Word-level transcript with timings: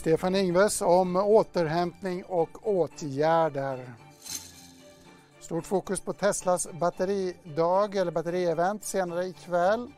Stefan 0.00 0.34
Ingves 0.34 0.82
om 0.82 1.16
återhämtning 1.16 2.24
och 2.24 2.68
åtgärder. 2.68 3.94
Stort 5.40 5.66
fokus 5.66 6.00
på 6.00 6.12
Teslas 6.12 6.68
batteridag 6.72 7.96
eller 7.96 8.12
batterievent 8.12 8.84
senare 8.84 9.24
ikväll. 9.24 9.92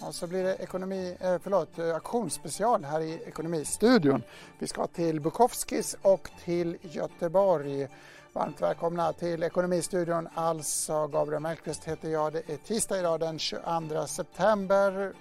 Och 0.00 0.14
så 0.14 0.26
blir 0.26 0.44
det 0.44 0.54
ekonomi, 0.54 1.16
eh, 1.20 1.36
förlåt, 1.42 1.78
auktionsspecial 1.78 2.84
här 2.84 3.00
i 3.00 3.22
Ekonomistudion. 3.26 4.22
Vi 4.58 4.66
ska 4.66 4.86
till 4.86 5.20
Bukowskis 5.20 5.96
och 6.02 6.30
till 6.44 6.76
Göteborg. 6.82 7.88
Varmt 8.32 8.62
välkomna 8.62 9.12
till 9.12 9.42
Ekonomistudion. 9.42 10.28
Alltså 10.34 11.06
Gabriel 11.06 11.42
Mellqvist 11.42 11.84
heter 11.84 12.08
jag. 12.08 12.32
Det 12.32 12.50
är 12.50 12.56
tisdag 12.56 12.98
idag 12.98 13.20
den 13.20 13.38
22 13.38 14.06
september. 14.06 15.14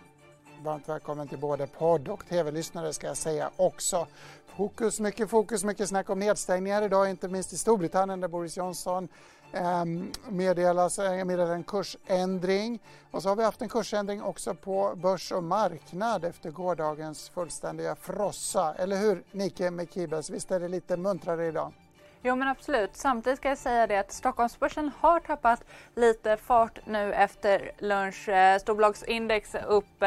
Varmt 0.64 0.90
välkommen 0.90 1.28
till 1.28 1.38
både 1.38 1.68
podd 1.68 2.08
och 2.08 2.26
tv-lyssnare 2.26 2.94
ska 2.94 3.08
jag 3.08 3.18
säga 3.18 3.50
också. 3.56 4.08
Fokus, 4.46 5.00
mycket 5.00 5.30
fokus, 5.30 5.64
mycket 5.64 5.90
snack 5.90 6.10
om 6.10 6.20
nedstängningar 6.20 6.82
idag, 6.82 7.10
inte 7.10 7.28
minst 7.28 7.54
i 7.54 7.58
Storbritannien 7.58 8.22
där 8.22 8.28
Boris 8.28 8.58
Johnson 8.58 9.08
ehm, 9.52 10.12
eh, 10.28 10.32
meddelas, 10.32 10.98
meddelar 10.98 11.54
en 11.54 11.64
kursändring. 11.64 12.80
Och 13.12 13.24
så 13.24 13.30
har 13.30 13.36
vi 13.36 13.44
haft 13.44 13.62
en 13.62 13.70
kursändring 13.70 14.22
också 14.22 14.54
på 14.56 14.94
börs 14.96 15.32
och 15.32 15.44
marknad 15.44 16.26
efter 16.26 16.52
gårdagens 16.52 17.30
fullständiga 17.30 17.96
frossa. 17.96 18.74
Eller 18.74 18.98
hur 18.98 19.24
Nike 19.32 19.72
Mekibes, 19.72 20.30
visst 20.30 20.52
är 20.52 20.60
det 20.60 20.68
lite 20.68 20.98
muntrare 20.98 21.48
idag? 21.48 21.74
Jo 22.26 22.36
men 22.36 22.48
absolut. 22.48 22.96
Samtidigt 22.96 23.40
ska 23.40 23.50
jag 23.50 23.58
säga 23.58 23.88
det 23.88 23.98
att 23.98 24.12
Stockholmsbörsen 24.12 24.92
har 25.00 25.20
tappat 25.20 25.64
lite 25.96 26.38
fart 26.38 26.80
nu 26.86 27.14
efter 27.14 27.72
lunch. 27.78 28.30
Eh, 28.30 28.60
storbolagsindex 28.60 29.56
upp 29.68 30.04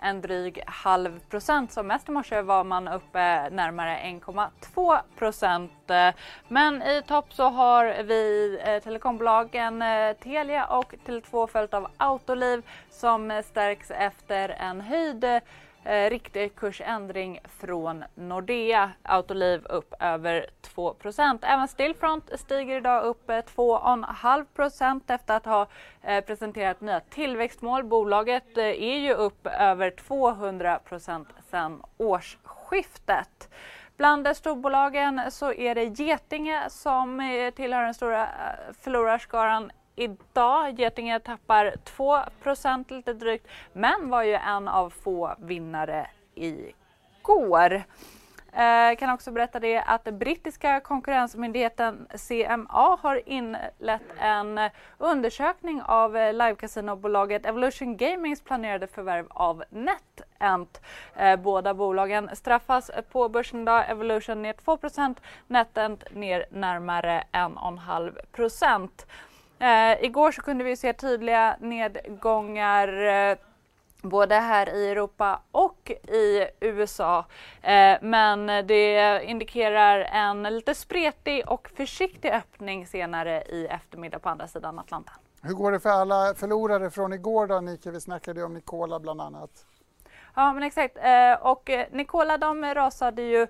en 0.00 0.20
dryg 0.20 0.62
halv 0.66 1.20
procent. 1.20 1.72
Som 1.72 1.86
mest 1.86 2.08
i 2.08 2.12
morse 2.12 2.42
var 2.42 2.64
man 2.64 2.88
uppe 2.88 3.50
närmare 3.50 3.96
1,2 3.96 4.98
procent. 5.18 5.90
Men 6.48 6.82
i 6.82 7.02
topp 7.02 7.32
så 7.32 7.48
har 7.48 8.02
vi 8.02 8.58
eh, 8.64 8.82
telekombolagen 8.82 9.82
eh, 9.82 10.12
Telia 10.12 10.66
och 10.66 10.94
Tele2 11.06 11.46
följt 11.46 11.74
av 11.74 11.88
Autoliv 11.96 12.62
som 12.90 13.42
stärks 13.44 13.90
efter 13.90 14.48
en 14.48 14.80
höjd 14.80 15.40
eh, 15.84 16.10
riktig 16.10 16.56
kursändring 16.56 17.40
från 17.60 18.04
Nordea. 18.14 18.90
Autoliv 19.02 19.64
upp 19.64 19.94
över 20.00 20.46
2 20.60 20.94
Även 21.42 21.68
Stillfront 21.68 22.30
stiger 22.34 22.76
idag 22.76 23.04
upp 23.04 23.30
eh, 23.30 23.36
2,5% 23.36 25.00
efter 25.06 25.36
att 25.36 25.46
ha 25.46 25.66
eh, 26.02 26.24
presenterat 26.24 26.80
nya 26.80 27.00
tillväxtmål. 27.00 27.84
Bolaget 27.84 28.58
eh, 28.58 28.64
är 28.64 28.98
ju 28.98 29.14
upp 29.14 29.46
över 29.46 29.90
200% 29.90 31.26
sedan 31.50 31.82
årsskiftet. 31.96 33.48
Bland 34.00 34.36
storbolagen 34.36 35.20
så 35.30 35.52
är 35.52 35.74
det 35.74 35.84
Getinge 35.84 36.70
som 36.70 37.20
eh, 37.20 37.50
tillhör 37.50 37.82
den 37.82 37.94
stora 37.94 38.22
eh, 38.22 38.74
förlorarskaran 38.80 39.70
idag. 40.00 40.78
Getinge 40.80 41.20
tappar 41.20 41.74
2 41.84 42.18
lite 42.88 43.12
drygt, 43.12 43.46
men 43.72 44.10
var 44.10 44.22
ju 44.22 44.34
en 44.34 44.68
av 44.68 44.90
få 44.90 45.34
vinnare 45.38 46.06
igår. 46.34 47.82
Eh, 48.52 48.96
kan 48.98 49.10
också 49.10 49.30
berätta 49.30 49.60
det 49.60 49.78
att 49.78 50.04
brittiska 50.04 50.80
konkurrensmyndigheten 50.80 52.06
CMA 52.28 52.98
har 53.02 53.28
inlett 53.28 54.02
en 54.18 54.60
undersökning 54.98 55.82
av 55.82 56.12
livekasinobolaget 56.12 57.46
Evolution 57.46 57.96
Gamings 57.96 58.40
planerade 58.40 58.86
förvärv 58.86 59.26
av 59.30 59.64
NetEnt. 59.70 60.80
Eh, 61.16 61.36
båda 61.36 61.74
bolagen 61.74 62.30
straffas 62.32 62.90
på 63.12 63.28
börsen 63.28 63.62
idag. 63.62 63.90
Evolution 63.90 64.42
ner 64.42 64.52
2% 64.52 65.16
NetEnt 65.46 66.14
ner 66.14 66.46
närmare 66.50 67.24
1,5 67.32 69.06
Eh, 69.60 70.04
igår 70.04 70.32
så 70.32 70.42
kunde 70.42 70.64
vi 70.64 70.76
se 70.76 70.92
tydliga 70.92 71.56
nedgångar 71.60 73.06
eh, 73.06 73.36
både 74.02 74.34
här 74.34 74.74
i 74.74 74.90
Europa 74.90 75.40
och 75.50 75.90
i 76.08 76.46
USA. 76.60 77.26
Eh, 77.62 77.98
men 78.02 78.46
det 78.46 79.20
indikerar 79.24 80.00
en 80.00 80.42
lite 80.42 80.74
spretig 80.74 81.48
och 81.48 81.70
försiktig 81.74 82.30
öppning 82.30 82.86
senare 82.86 83.42
i 83.42 83.66
eftermiddag 83.66 84.18
på 84.18 84.28
andra 84.28 84.48
sidan 84.48 84.78
Atlanten. 84.78 85.14
Hur 85.42 85.54
går 85.54 85.72
det 85.72 85.80
för 85.80 85.90
alla 85.90 86.34
förlorare 86.34 86.90
från 86.90 87.12
igår 87.12 87.46
då 87.46 87.60
Nike? 87.60 87.90
Vi 87.90 88.00
snackade 88.00 88.40
ju 88.40 88.46
om 88.46 88.54
Nikola 88.54 89.00
bland 89.00 89.20
annat. 89.20 89.66
Ja 90.34 90.52
men 90.52 90.62
exakt. 90.62 90.96
Eh, 90.96 91.32
och 91.40 91.70
eh, 91.70 91.86
Nikola 91.90 92.38
de 92.38 92.74
rasade 92.74 93.22
ju 93.22 93.42
eh, 93.42 93.48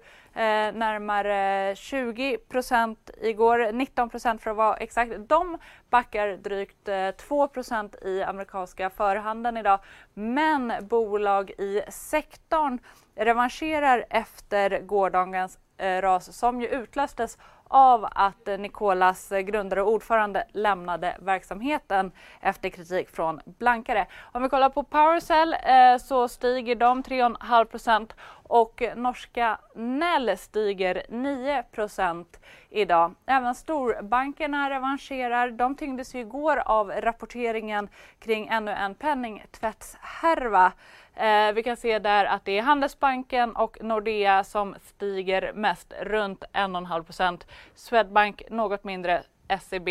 närmare 0.75 1.77
20 1.77 2.39
procent 2.39 3.11
igår, 3.23 3.73
19 3.73 4.11
procent 4.11 4.43
för 4.43 4.51
att 4.51 4.57
vara 4.57 4.77
exakt. 4.77 5.13
De 5.29 5.59
backar 5.91 6.29
drygt 6.29 6.89
eh, 6.89 7.11
2 7.11 7.49
procent 7.49 7.95
i 8.03 8.23
amerikanska 8.23 8.91
förhandeln 8.91 9.57
idag. 9.57 9.81
Men 10.15 10.73
bolag 10.81 11.51
i 11.51 11.83
sektorn 11.89 12.79
revanscherar 13.15 14.05
efter 14.11 14.81
gårdagens 14.81 15.59
eh, 15.77 16.01
ras 16.03 16.37
som 16.37 16.61
ju 16.61 16.69
utlöstes 16.69 17.39
av 17.71 18.09
att 18.11 18.47
Nikolas 18.59 19.33
eh, 19.33 19.41
grundare 19.41 19.83
och 19.83 19.93
ordförande 19.93 20.45
lämnade 20.53 21.17
verksamheten 21.21 22.13
efter 22.41 22.69
kritik 22.69 23.11
från 23.11 23.41
blankare. 23.45 24.07
Om 24.33 24.43
vi 24.43 24.49
kollar 24.49 24.71
på 24.71 24.83
Powercell 24.83 25.53
eh, 25.53 25.97
så 25.99 26.29
stiger 26.29 26.75
de 26.75 27.03
3,5 27.03 28.11
och 28.51 28.83
norska 28.97 29.59
Nell 29.75 30.39
stiger 30.39 31.03
9% 31.09 32.27
idag. 32.71 33.15
Även 33.27 33.55
storbankerna 33.55 34.71
revanscherar. 34.71 35.51
De 35.51 35.75
tyngdes 35.75 36.15
ju 36.15 36.21
igår 36.21 36.57
av 36.57 36.91
rapporteringen 36.91 37.89
kring 38.19 38.49
ännu 38.49 38.71
en 38.71 38.95
penningtvättshärva. 38.95 40.73
Eh, 41.15 41.53
vi 41.53 41.63
kan 41.63 41.77
se 41.77 41.99
där 41.99 42.25
att 42.25 42.45
det 42.45 42.59
är 42.59 42.63
Handelsbanken 42.63 43.57
och 43.57 43.83
Nordea 43.83 44.45
som 44.45 44.75
stiger 44.83 45.53
mest, 45.53 45.93
runt 46.01 46.45
1,5% 46.53 47.47
Swedbank 47.75 48.43
något 48.51 48.85
mindre, 48.85 49.23
SEB 49.61 49.89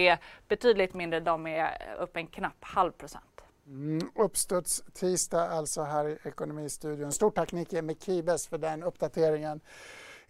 betydligt 0.48 0.94
mindre, 0.94 1.20
de 1.20 1.48
är 1.48 1.70
upp 2.00 2.18
en 2.18 2.28
knapp 2.28 2.58
halv 2.62 2.92
procent. 2.92 3.49
Mm, 3.70 4.10
uppstuds 4.16 4.84
tisdag 4.94 5.50
alltså 5.50 5.82
här 5.82 6.10
i 6.10 6.18
Ekonomistudion. 6.24 7.12
Stort 7.12 7.36
tack 7.36 7.52
Nicke 7.52 7.82
Mekibes 7.82 8.48
för 8.48 8.58
den 8.58 8.84
uppdateringen 8.84 9.62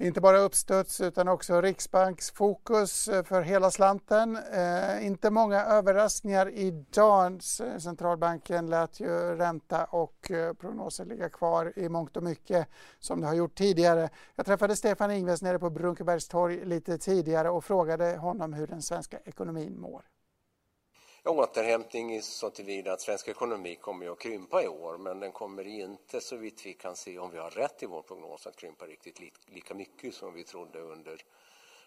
inte 0.02 0.22
bara 0.22 0.40
uppstuds 0.40 1.02
utan 1.02 1.28
också 1.28 1.62
Riksbanks 1.62 2.32
fokus 2.32 3.08
eh, 3.08 3.24
för 3.24 3.42
hela 3.42 3.72
slanten. 3.72 4.38
Eh, 4.54 5.06
inte 5.06 5.30
många 5.30 5.66
överraskningar 5.66 6.50
idag. 6.50 7.44
Centralbanken 7.80 8.70
lät 8.70 9.00
ju 9.00 9.36
ränta 9.36 9.86
och 9.86 10.32
eh, 10.32 10.54
prognoser 10.54 11.06
ligga 11.06 11.30
kvar 11.30 11.74
i 11.76 11.90
mångt 11.90 12.18
och 12.18 12.24
mycket 12.24 12.68
som 13.00 13.22
det 13.22 13.28
har 13.28 13.34
gjort 13.34 13.56
tidigare. 13.56 14.10
Jag 14.36 14.46
träffade 14.46 14.76
Stefan 14.76 15.12
Ingves 15.12 15.42
nere 15.42 15.60
på 15.60 15.70
Brunkebergstorg 15.70 16.66
lite 16.66 16.98
tidigare 16.98 17.50
och 17.50 17.66
frågade 17.66 18.18
honom 18.18 18.54
hur 18.54 18.68
den 18.68 18.82
svenska 18.82 19.20
ekonomin 19.26 19.80
mår 19.80 20.04
återhämtning 21.30 22.22
så 22.22 22.50
tillvida 22.50 22.94
att 22.94 23.02
svensk 23.02 23.28
ekonomi 23.28 23.76
kommer 23.76 24.12
att 24.12 24.20
krympa 24.20 24.64
i 24.64 24.68
år 24.68 24.98
men 24.98 25.20
den 25.20 25.32
kommer 25.32 25.68
inte 25.68 26.22
så 26.22 26.36
vitt 26.36 26.66
vi 26.66 26.74
kan 26.74 26.96
se 26.96 27.20
om 27.20 27.32
vi 27.32 27.38
har 27.38 27.50
rätt 27.50 27.84
i 27.84 27.86
vår 27.86 28.02
prognos 28.02 28.48
att 28.48 28.56
krympa 28.56 28.86
riktigt 28.86 29.20
lika 29.46 29.74
mycket 29.74 30.14
som 30.14 30.34
vi 30.34 30.44
trodde 30.44 30.80
under, 30.80 31.22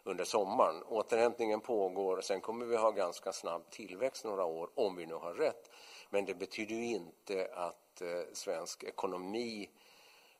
under 0.05 0.25
sommaren. 0.25 0.83
Återhämtningen 0.83 1.61
pågår 1.61 2.17
och 2.17 2.25
sen 2.25 2.41
kommer 2.41 2.67
vi 2.67 2.77
ha 2.77 2.91
ganska 2.91 3.33
snabb 3.33 3.71
tillväxt 3.71 4.25
några 4.25 4.45
år 4.45 4.71
om 4.75 4.97
vi 4.97 5.07
nu 5.07 5.15
har 5.15 5.35
rätt. 5.35 5.71
Men 6.11 6.25
det 6.25 6.35
betyder 6.35 6.75
ju 6.75 6.85
inte 6.85 7.49
att 7.55 8.03
eh, 8.03 8.09
svensk 8.33 8.85
ekonomi 8.85 9.71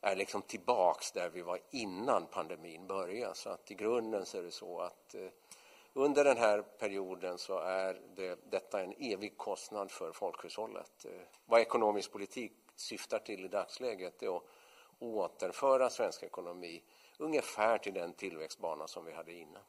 är 0.01 0.15
liksom 0.15 0.41
tillbaks 0.41 1.11
där 1.11 1.29
vi 1.29 1.41
var 1.41 1.59
innan 1.71 2.25
pandemin 2.25 2.87
började. 2.87 3.35
Så 3.35 3.49
att 3.49 3.71
i 3.71 3.73
grunden 3.73 4.25
så 4.25 4.37
är 4.37 4.43
det 4.43 4.51
så 4.51 4.79
att 4.79 5.15
eh, 5.15 5.27
under 5.93 6.23
den 6.23 6.37
här 6.37 6.61
perioden 6.61 7.37
så 7.37 7.59
är 7.59 8.01
det, 8.15 8.51
detta 8.51 8.81
en 8.81 8.93
evig 8.97 9.37
kostnad 9.37 9.91
för 9.91 10.11
folkhushållet. 10.11 11.05
Eh, 11.05 11.11
vad 11.45 11.61
ekonomisk 11.61 12.11
politik 12.11 12.53
syftar 12.75 13.19
till 13.19 13.45
i 13.45 13.47
dagsläget 13.47 14.23
är 14.23 14.37
att 14.37 14.43
återföra 14.99 15.89
svensk 15.89 16.23
ekonomi 16.23 16.83
ungefär 17.17 17.77
till 17.77 17.93
den 17.93 18.13
tillväxtbana 18.13 18.87
som 18.87 19.05
vi 19.05 19.13
hade 19.13 19.33
innan. 19.33 19.61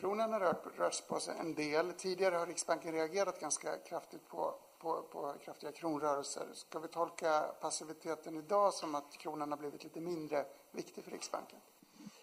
Kronan 0.00 0.32
har 0.32 0.40
rört, 0.40 0.78
rört 0.78 1.08
på 1.08 1.20
sig 1.20 1.34
en 1.40 1.54
del. 1.54 1.92
Tidigare 1.92 2.34
har 2.34 2.46
Riksbanken 2.46 2.92
reagerat 2.92 3.40
ganska 3.40 3.76
kraftigt 3.76 4.28
på, 4.28 4.54
på, 4.78 5.02
på 5.02 5.34
kraftiga 5.44 5.72
kronrörelser. 5.72 6.46
Ska 6.52 6.78
vi 6.78 6.88
tolka 6.88 7.40
passiviteten 7.60 8.36
idag 8.36 8.74
som 8.74 8.94
att 8.94 9.12
kronan 9.18 9.50
har 9.50 9.58
blivit 9.58 9.84
lite 9.84 10.00
mindre 10.00 10.46
viktig 10.72 11.04
för 11.04 11.10
Riksbanken? 11.10 11.58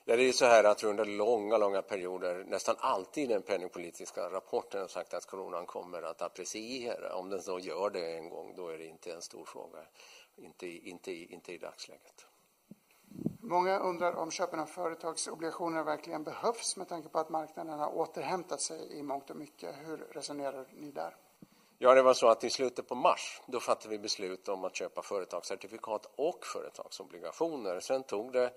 Ja, 0.06 0.16
det 0.16 0.24
är 0.24 0.32
så 0.32 0.46
här 0.46 0.64
att 0.64 0.84
under 0.84 1.06
långa, 1.06 1.58
långa 1.58 1.82
perioder, 1.82 2.44
nästan 2.48 2.76
alltid 2.80 3.24
i 3.24 3.34
den 3.34 3.42
penningpolitiska 3.42 4.30
rapporten 4.30 4.82
har 4.82 4.88
sagt 4.88 5.14
att 5.14 5.30
kronan 5.30 5.66
kommer 5.66 6.02
att 6.02 6.22
appreciera. 6.22 7.16
Om 7.16 7.30
den 7.30 7.42
så 7.42 7.60
gör 7.60 7.90
det 7.90 8.18
en 8.18 8.30
gång, 8.30 8.54
då 8.56 8.68
är 8.68 8.78
det 8.78 8.86
inte 8.86 9.14
en 9.14 9.22
stor 9.22 9.46
fråga. 9.46 9.80
Inte, 10.36 10.68
inte, 10.68 11.12
inte 11.12 11.54
i 11.54 11.58
dagsläget. 11.58 12.26
Många 13.42 13.80
undrar 13.80 14.16
om 14.16 14.32
köpen 14.32 14.60
av 14.60 14.66
företagsobligationer 14.66 15.84
verkligen 15.84 16.24
behövs 16.24 16.78
med 16.78 16.90
tanke 16.90 17.10
på 17.10 17.20
att 17.20 17.30
marknaden 17.30 17.80
har 17.80 17.98
återhämtat 17.98 18.62
sig 18.62 19.00
i 19.00 19.04
mångt 19.04 19.30
och 19.30 19.36
mycket. 19.36 19.76
Hur 19.86 19.98
resonerar 19.98 20.68
ni 20.72 20.92
där? 20.92 21.16
Ja, 21.78 21.94
det 21.94 22.02
var 22.02 22.14
så 22.14 22.28
att 22.28 22.44
i 22.44 22.50
slutet 22.50 22.88
på 22.88 22.96
mars 22.96 23.42
då 23.46 23.60
fattade 23.60 23.90
vi 23.90 24.00
beslut 24.00 24.50
om 24.50 24.64
att 24.64 24.76
köpa 24.76 25.02
företagscertifikat 25.02 26.12
och 26.16 26.46
företagsobligationer. 26.46 27.80
Sen 27.80 28.04
tog 28.04 28.32
det 28.32 28.52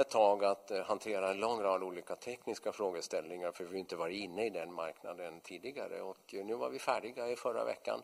ett 0.00 0.10
tag 0.10 0.44
att 0.44 0.70
eh, 0.70 0.82
hantera 0.82 1.30
en 1.30 1.40
lång 1.40 1.62
rad 1.62 1.82
olika 1.82 2.16
tekniska 2.16 2.72
frågeställningar 2.72 3.52
för 3.52 3.64
vi 3.64 3.78
inte 3.78 3.96
varit 3.96 4.16
inne 4.16 4.46
i 4.46 4.50
den 4.50 4.72
marknaden 4.72 5.40
tidigare. 5.40 6.02
Och 6.02 6.34
nu 6.44 6.54
var 6.54 6.70
vi 6.70 6.78
färdiga 6.78 7.28
i 7.28 7.36
förra 7.36 7.64
veckan 7.64 8.02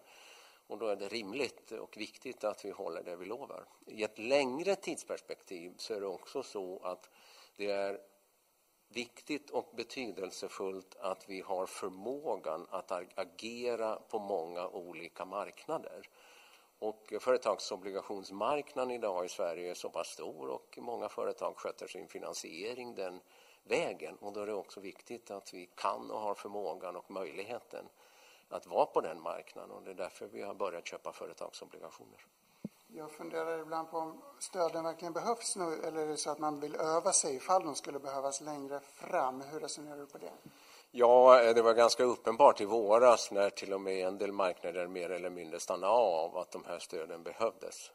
och 0.67 0.79
då 0.79 0.87
är 0.87 0.97
det 0.97 1.09
rimligt 1.09 1.73
och 1.73 1.97
viktigt 1.97 2.45
att 2.45 2.65
vi 2.65 2.71
håller 2.71 3.03
det 3.03 3.17
vi 3.17 3.27
lovar. 3.27 3.65
I 3.87 4.03
ett 4.03 4.19
längre 4.19 4.77
tidsperspektiv 4.77 5.75
så 5.77 5.95
är 5.95 6.01
det 6.01 6.07
också 6.07 6.43
så 6.43 6.81
att 6.83 7.11
det 7.57 7.71
är 7.71 8.01
viktigt 8.89 9.51
och 9.51 9.71
betydelsefullt 9.77 10.97
att 11.01 11.29
vi 11.29 11.41
har 11.41 11.67
förmågan 11.67 12.67
att 12.71 12.93
agera 13.15 13.97
på 13.97 14.19
många 14.19 14.69
olika 14.69 15.25
marknader. 15.25 16.09
Och 16.85 17.13
företagsobligationsmarknaden 17.21 18.91
idag 18.91 19.25
i 19.25 19.29
Sverige 19.29 19.71
är 19.71 19.75
så 19.75 19.89
pass 19.89 20.09
stor 20.09 20.49
och 20.49 20.79
många 20.81 21.09
företag 21.09 21.57
sköter 21.57 21.87
sin 21.87 22.09
finansiering 22.09 22.95
den 22.95 23.21
vägen. 23.63 24.17
Och 24.17 24.33
då 24.33 24.41
är 24.41 24.47
det 24.47 24.55
också 24.55 24.81
viktigt 24.81 25.31
att 25.31 25.55
vi 25.55 25.67
kan 25.75 26.11
och 26.11 26.21
har 26.21 26.35
förmågan 26.35 26.97
och 26.97 27.11
möjligheten 27.11 27.89
att 28.49 28.67
vara 28.67 28.87
på 28.87 29.01
den 29.01 29.21
marknaden. 29.21 29.71
Och 29.71 29.83
det 29.83 29.91
är 29.91 29.95
därför 29.95 30.27
vi 30.27 30.43
har 30.43 30.55
börjat 30.55 30.87
köpa 30.87 31.13
företagsobligationer. 31.13 32.27
Jag 32.87 33.11
funderar 33.13 33.59
ibland 33.59 33.91
på 33.91 33.99
om 33.99 34.23
stöden 34.39 34.85
verkligen 34.85 35.13
behövs 35.13 35.57
nu 35.57 35.83
eller 35.85 36.01
är 36.01 36.07
det 36.07 36.17
så 36.17 36.31
att 36.31 36.39
man 36.39 36.61
vill 36.61 36.75
öva 36.75 37.13
sig 37.13 37.37
ifall 37.37 37.65
de 37.65 37.75
skulle 37.75 37.99
behövas 37.99 38.41
längre 38.41 38.81
fram? 38.81 39.41
Hur 39.41 39.61
resonerar 39.61 39.97
du 39.97 40.07
på 40.07 40.19
det? 40.19 40.33
Ja, 40.97 41.43
eh, 41.43 41.55
det 41.55 41.63
var 41.63 41.75
ganska 41.75 42.05
uppenbart 42.05 42.61
i 42.61 42.65
våras 42.65 43.31
när 43.31 43.51
till 43.51 43.73
och 43.73 43.81
med 43.81 44.07
en 44.07 44.19
del 44.19 44.33
marknader 44.33 44.87
mer 44.87 45.11
eller 45.11 45.31
mindre 45.31 45.61
stannade 45.61 45.93
av 45.93 46.37
att 46.37 46.51
de 46.51 46.65
här 46.65 46.79
stöden 46.79 47.23
behövdes. 47.23 47.93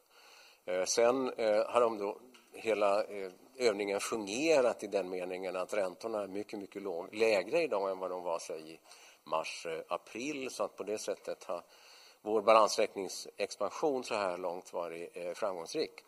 Eh, 0.66 0.84
sen 0.84 1.34
eh, 1.34 1.66
har 1.68 1.82
de 1.82 1.98
då 1.98 2.20
hela 2.54 3.04
övningen 3.58 4.00
fungerat 4.00 4.84
i 4.84 4.88
den 4.88 5.10
meningen 5.10 5.56
att 5.56 5.74
räntorna 5.74 6.22
är 6.22 6.28
mycket, 6.28 6.60
mycket 6.60 6.82
låg, 6.82 7.16
lägre 7.16 7.62
idag 7.62 7.92
än 7.92 8.00
vad 8.00 8.12
de 8.12 8.24
var 8.24 8.40
sig 8.40 8.74
i 8.74 8.80
mars, 9.24 9.68
april. 9.88 10.50
Så 10.52 10.64
att 10.64 10.76
på 10.76 10.84
det 10.84 10.98
sättet 10.98 11.44
har 11.44 11.64
vår 12.22 12.42
balansräkningsexpansion 12.42 14.04
så 14.04 14.16
här 14.16 14.38
långt 14.38 14.74
varit 14.74 15.38
framgångsrik. 15.38 16.04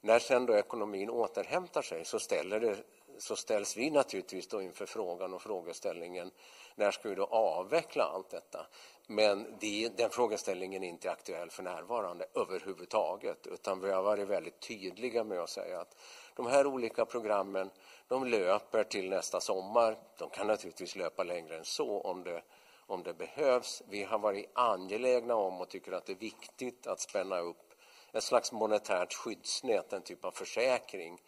När 0.00 0.18
sen 0.18 0.46
då 0.46 0.56
ekonomin 0.56 1.10
återhämtar 1.10 1.82
sig 1.82 2.04
så 2.04 2.18
ställer 2.18 2.60
det 2.60 2.76
så 3.18 3.36
ställs 3.36 3.76
vi 3.76 3.90
naturligtvis 3.90 4.48
då 4.48 4.62
inför 4.62 4.86
frågan 4.86 5.34
och 5.34 5.42
frågeställningen 5.42 6.30
när 6.74 6.90
ska 6.90 7.08
vi 7.08 7.14
då 7.14 7.24
avveckla 7.24 8.04
allt 8.04 8.30
detta? 8.30 8.66
Men 9.06 9.56
det, 9.60 9.88
den 9.96 10.10
frågeställningen 10.10 10.84
är 10.84 10.88
inte 10.88 11.10
aktuell 11.10 11.50
för 11.50 11.62
närvarande 11.62 12.26
överhuvudtaget 12.34 13.46
utan 13.46 13.80
vi 13.80 13.92
har 13.92 14.02
varit 14.02 14.28
väldigt 14.28 14.60
tydliga 14.60 15.24
med 15.24 15.40
att 15.40 15.50
säga 15.50 15.80
att 15.80 15.96
de 16.36 16.46
här 16.46 16.66
olika 16.66 17.04
programmen 17.04 17.70
de 18.08 18.24
löper 18.24 18.84
till 18.84 19.10
nästa 19.10 19.40
sommar. 19.40 19.98
De 20.18 20.30
kan 20.30 20.46
naturligtvis 20.46 20.96
löpa 20.96 21.22
längre 21.22 21.56
än 21.56 21.64
så 21.64 22.00
om 22.00 22.24
det, 22.24 22.42
om 22.86 23.02
det 23.02 23.14
behövs. 23.14 23.82
Vi 23.88 24.02
har 24.02 24.18
varit 24.18 24.50
angelägna 24.52 25.34
om 25.34 25.60
och 25.60 25.68
tycker 25.68 25.92
att 25.92 26.06
det 26.06 26.12
är 26.12 26.16
viktigt 26.16 26.86
att 26.86 27.00
spänna 27.00 27.38
upp 27.38 27.74
ett 28.12 28.24
slags 28.24 28.52
monetärt 28.52 29.14
skyddsnät, 29.14 29.92
en 29.92 30.02
typ 30.02 30.24
av 30.24 30.30
försäkring 30.30 31.20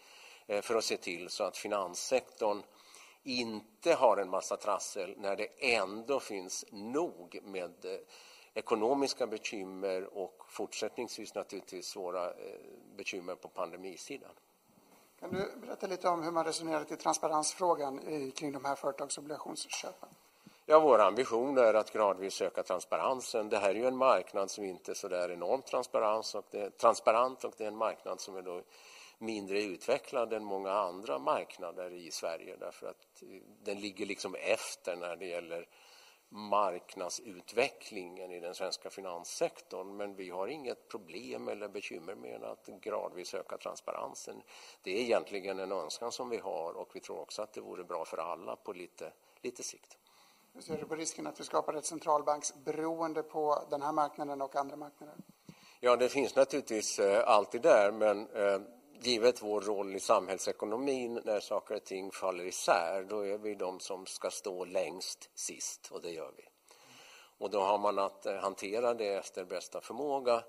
för 0.63 0.75
att 0.75 0.85
se 0.85 0.97
till 0.97 1.29
så 1.29 1.45
att 1.45 1.57
finanssektorn 1.57 2.63
inte 3.23 3.95
har 3.95 4.17
en 4.17 4.31
massa 4.31 4.57
trassel 4.57 5.15
när 5.19 5.37
det 5.37 5.75
ändå 5.75 6.21
finns 6.21 6.65
nog 6.71 7.41
med 7.43 7.85
eh, 7.85 7.99
ekonomiska 8.55 9.27
bekymmer 9.27 10.19
och 10.19 10.45
fortsättningsvis 10.49 11.35
naturligtvis 11.35 11.87
svåra 11.87 12.27
eh, 12.27 12.35
bekymmer 12.97 13.35
på 13.35 13.49
pandemisidan. 13.49 14.31
Kan 15.21 15.33
du 15.33 15.53
berätta 15.67 15.87
lite 15.87 16.09
om 16.09 16.23
hur 16.23 16.31
man 16.31 16.45
resonerat 16.45 16.93
i 16.93 16.97
transparensfrågan 16.97 18.01
kring 18.37 18.53
de 18.53 18.65
här 18.65 18.75
företagsobligationsköpen? 18.75 20.09
Ja, 20.67 20.81
vår 20.81 20.99
ambition 20.99 21.59
är 21.59 21.75
att 21.75 21.93
gradvis 21.93 22.43
öka 22.43 22.63
transparensen. 22.63 23.49
Det 23.49 23.59
här 23.59 23.71
är 23.71 23.75
ju 23.75 23.87
en 23.87 23.97
marknad 23.97 24.51
som 24.51 24.65
inte 24.65 24.93
är 24.93 24.95
så 24.95 25.09
där 25.09 25.31
enormt 25.31 25.67
transparent 25.67 26.35
och 26.35 26.45
det, 26.51 26.71
transparent 26.71 27.45
och 27.45 27.55
det 27.57 27.65
är 27.65 27.69
en 27.69 27.77
marknad 27.77 28.21
som 28.21 28.37
är 28.37 28.43
då 28.43 28.63
mindre 29.19 29.63
utvecklad 29.63 30.33
än 30.33 30.45
många 30.45 30.73
andra 30.73 31.19
marknader 31.19 31.91
i 31.91 32.11
Sverige 32.11 32.57
därför 32.57 32.87
att 32.87 33.23
den 33.63 33.81
ligger 33.81 34.07
liksom 34.07 34.35
efter 34.35 34.97
när 34.97 35.17
det 35.17 35.27
gäller 35.27 35.69
marknadsutvecklingen 36.29 38.33
i 38.33 38.41
den 38.41 38.55
svenska 38.55 38.91
finanssektorn. 38.91 39.97
Men 39.97 40.15
vi 40.15 40.31
har 40.31 40.49
inget 40.49 40.89
problem 40.89 41.49
eller 41.49 41.69
bekymmer 41.69 42.15
med 42.15 42.45
att 42.45 42.67
gradvis 42.67 43.35
öka 43.35 43.59
transparensen. 43.59 44.43
Det 44.83 44.91
är 44.91 45.03
egentligen 45.03 45.59
en 45.59 45.73
önskan 45.73 46.13
som 46.13 46.29
vi 46.29 46.39
har 46.39 46.73
och 46.73 46.91
vi 46.95 47.01
tror 47.01 47.21
också 47.21 47.43
att 47.43 47.53
det 47.53 47.61
vore 47.61 47.85
bra 47.85 48.05
för 48.05 48.17
alla 48.17 48.57
på 48.57 48.73
lite, 48.73 49.13
lite 49.43 49.63
sikt. 49.63 49.99
Hur 50.55 50.61
ser 50.61 50.79
du 50.79 50.85
på 50.85 50.97
risken 50.97 51.27
att 51.27 51.41
vi 51.41 51.45
skapar 51.45 51.75
ett 51.75 51.85
centralbanksberoende 51.85 53.23
på 53.23 53.67
den 53.71 53.83
här 53.83 53.93
marknaden 53.93 54.43
och 54.43 54.57
andra 54.57 54.77
marknader? 54.77 55.15
Ja, 55.81 55.97
det 55.97 56.09
finns 56.09 56.37
naturligtvis 56.37 56.99
eh, 56.99 57.29
alltid 57.29 57.63
där, 57.63 57.93
men 57.93 58.31
eh, 58.31 58.61
givet 59.01 59.43
vår 59.43 59.61
roll 59.61 59.97
i 59.97 60.01
samhällsekonomin 60.01 61.21
när 61.25 61.41
saker 61.41 61.75
och 61.75 61.85
ting 61.85 62.11
faller 62.11 62.45
isär, 62.45 63.07
då 63.09 63.27
är 63.27 63.39
vi 63.39 63.55
de 63.55 63.81
som 63.81 64.07
ska 64.07 64.31
stå 64.31 64.65
längst 64.65 65.31
sist 65.35 65.89
och 65.91 66.03
det 66.03 66.11
gör 66.11 66.33
vi. 66.37 66.45
Och 67.39 67.51
då 67.51 67.61
har 67.61 67.79
man 67.79 67.99
att 67.99 68.27
eh, 68.27 68.37
hantera 68.37 68.95
det 68.95 69.15
efter 69.15 69.45
bästa 69.45 69.81
förmåga. 69.81 70.43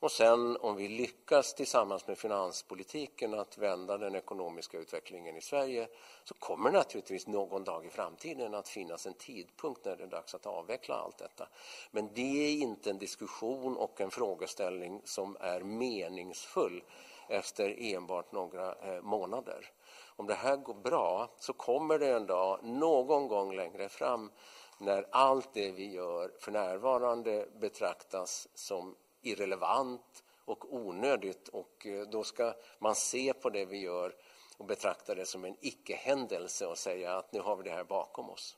Och 0.00 0.12
sen 0.12 0.56
om 0.56 0.76
vi 0.76 0.88
lyckas 0.88 1.54
tillsammans 1.54 2.06
med 2.06 2.18
finanspolitiken 2.18 3.34
att 3.34 3.58
vända 3.58 3.98
den 3.98 4.14
ekonomiska 4.14 4.78
utvecklingen 4.78 5.36
i 5.36 5.40
Sverige 5.40 5.88
så 6.24 6.34
kommer 6.34 6.70
naturligtvis 6.70 7.26
någon 7.26 7.64
dag 7.64 7.86
i 7.86 7.90
framtiden 7.90 8.54
att 8.54 8.68
finnas 8.68 9.06
en 9.06 9.14
tidpunkt 9.14 9.84
när 9.84 9.96
det 9.96 10.02
är 10.02 10.08
dags 10.08 10.34
att 10.34 10.46
avveckla 10.46 10.94
allt 10.94 11.18
detta. 11.18 11.48
Men 11.90 12.10
det 12.14 12.46
är 12.46 12.52
inte 12.52 12.90
en 12.90 12.98
diskussion 12.98 13.76
och 13.76 14.00
en 14.00 14.10
frågeställning 14.10 15.00
som 15.04 15.36
är 15.40 15.60
meningsfull 15.60 16.82
efter 17.28 17.76
enbart 17.78 18.32
några 18.32 18.74
eh, 18.74 19.02
månader. 19.02 19.70
Om 20.16 20.26
det 20.26 20.34
här 20.34 20.56
går 20.56 20.74
bra 20.74 21.30
så 21.38 21.52
kommer 21.52 21.98
det 21.98 22.12
en 22.12 22.26
dag, 22.26 22.64
någon 22.64 23.28
gång 23.28 23.56
längre 23.56 23.88
fram 23.88 24.30
när 24.78 25.06
allt 25.10 25.48
det 25.52 25.70
vi 25.70 25.92
gör 25.92 26.32
för 26.40 26.52
närvarande 26.52 27.48
betraktas 27.60 28.48
som 28.54 28.94
irrelevant 29.22 30.24
och 30.44 30.74
onödigt 30.74 31.48
och 31.48 31.86
eh, 31.86 32.08
då 32.08 32.24
ska 32.24 32.54
man 32.78 32.94
se 32.94 33.32
på 33.32 33.50
det 33.50 33.64
vi 33.64 33.78
gör 33.78 34.14
och 34.58 34.64
betrakta 34.64 35.14
det 35.14 35.26
som 35.26 35.44
en 35.44 35.56
icke-händelse 35.60 36.66
och 36.66 36.78
säga 36.78 37.16
att 37.16 37.32
nu 37.32 37.40
har 37.40 37.56
vi 37.56 37.62
det 37.62 37.70
här 37.70 37.84
bakom 37.84 38.30
oss. 38.30 38.56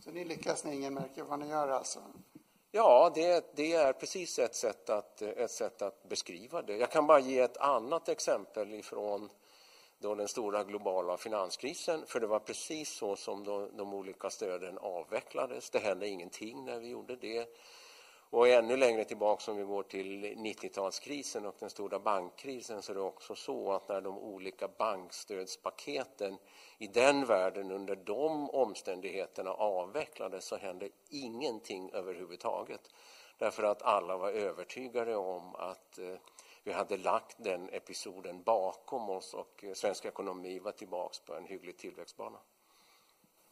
Så 0.00 0.10
ni 0.10 0.24
lyckas 0.24 0.64
när 0.64 0.72
ingen 0.72 0.94
märker 0.94 1.22
vad 1.22 1.38
ni 1.38 1.48
gör 1.48 1.68
alltså? 1.68 2.00
Ja, 2.78 3.12
det, 3.14 3.52
det, 3.54 3.72
är 3.72 3.92
precis 3.92 4.38
ett 4.38 4.54
sätt, 4.54 4.90
att, 4.90 5.22
ett 5.22 5.50
sätt 5.50 5.82
att 5.82 6.08
beskriva 6.08 6.62
det. 6.62 6.76
Jag 6.76 6.90
kan 6.90 7.06
bara 7.06 7.20
ge 7.20 7.38
ett 7.38 7.56
annat 7.56 8.08
exempel 8.08 8.74
ifrån 8.74 9.30
då 9.98 10.14
den 10.14 10.28
stora 10.28 10.64
globala 10.64 11.16
finanskrisen. 11.16 12.06
För 12.06 12.20
det 12.20 12.26
var 12.26 12.38
precis 12.38 12.88
så 12.88 13.16
som 13.16 13.44
då, 13.44 13.68
de 13.68 13.94
olika 13.94 14.30
stöden 14.30 14.78
avvecklades. 14.78 15.70
Det 15.70 15.78
hände 15.78 16.08
ingenting 16.08 16.64
när 16.64 16.78
vi 16.78 16.88
gjorde 16.88 17.16
det. 17.16 17.48
Och 18.30 18.48
ännu 18.48 18.76
längre 18.76 19.04
tillbaka 19.04 19.50
om 19.50 19.56
vi 19.56 19.62
går 19.62 19.82
till 19.82 20.24
90-talskrisen 20.24 21.46
och 21.46 21.54
den 21.58 21.70
stora 21.70 21.98
bankkrisen 21.98 22.82
så 22.82 22.92
är 22.92 22.94
det 22.94 23.00
också 23.00 23.34
så 23.34 23.72
att 23.72 23.88
när 23.88 24.00
de 24.00 24.18
olika 24.18 24.68
bankstödspaketen 24.68 26.38
i 26.78 26.86
den 26.86 27.26
världen 27.26 27.70
under 27.70 27.96
de 27.96 28.50
omständigheterna 28.50 29.50
avvecklades 29.50 30.44
så 30.44 30.56
hände 30.56 30.88
ingenting 31.08 31.90
överhuvudtaget. 31.92 32.90
Därför 33.38 33.62
att 33.62 33.82
alla 33.82 34.16
var 34.16 34.30
övertygade 34.30 35.16
om 35.16 35.54
att 35.54 35.98
eh, 35.98 36.14
vi 36.64 36.72
hade 36.72 36.96
lagt 36.96 37.36
den 37.38 37.68
episoden 37.68 38.42
bakom 38.42 39.10
oss 39.10 39.34
och 39.34 39.64
eh, 39.64 39.72
svensk 39.72 40.04
ekonomi 40.04 40.58
var 40.58 40.72
tillbaka 40.72 41.16
på 41.26 41.34
en 41.34 41.44
hygglig 41.44 41.76
tillväxtbana. 41.76 42.38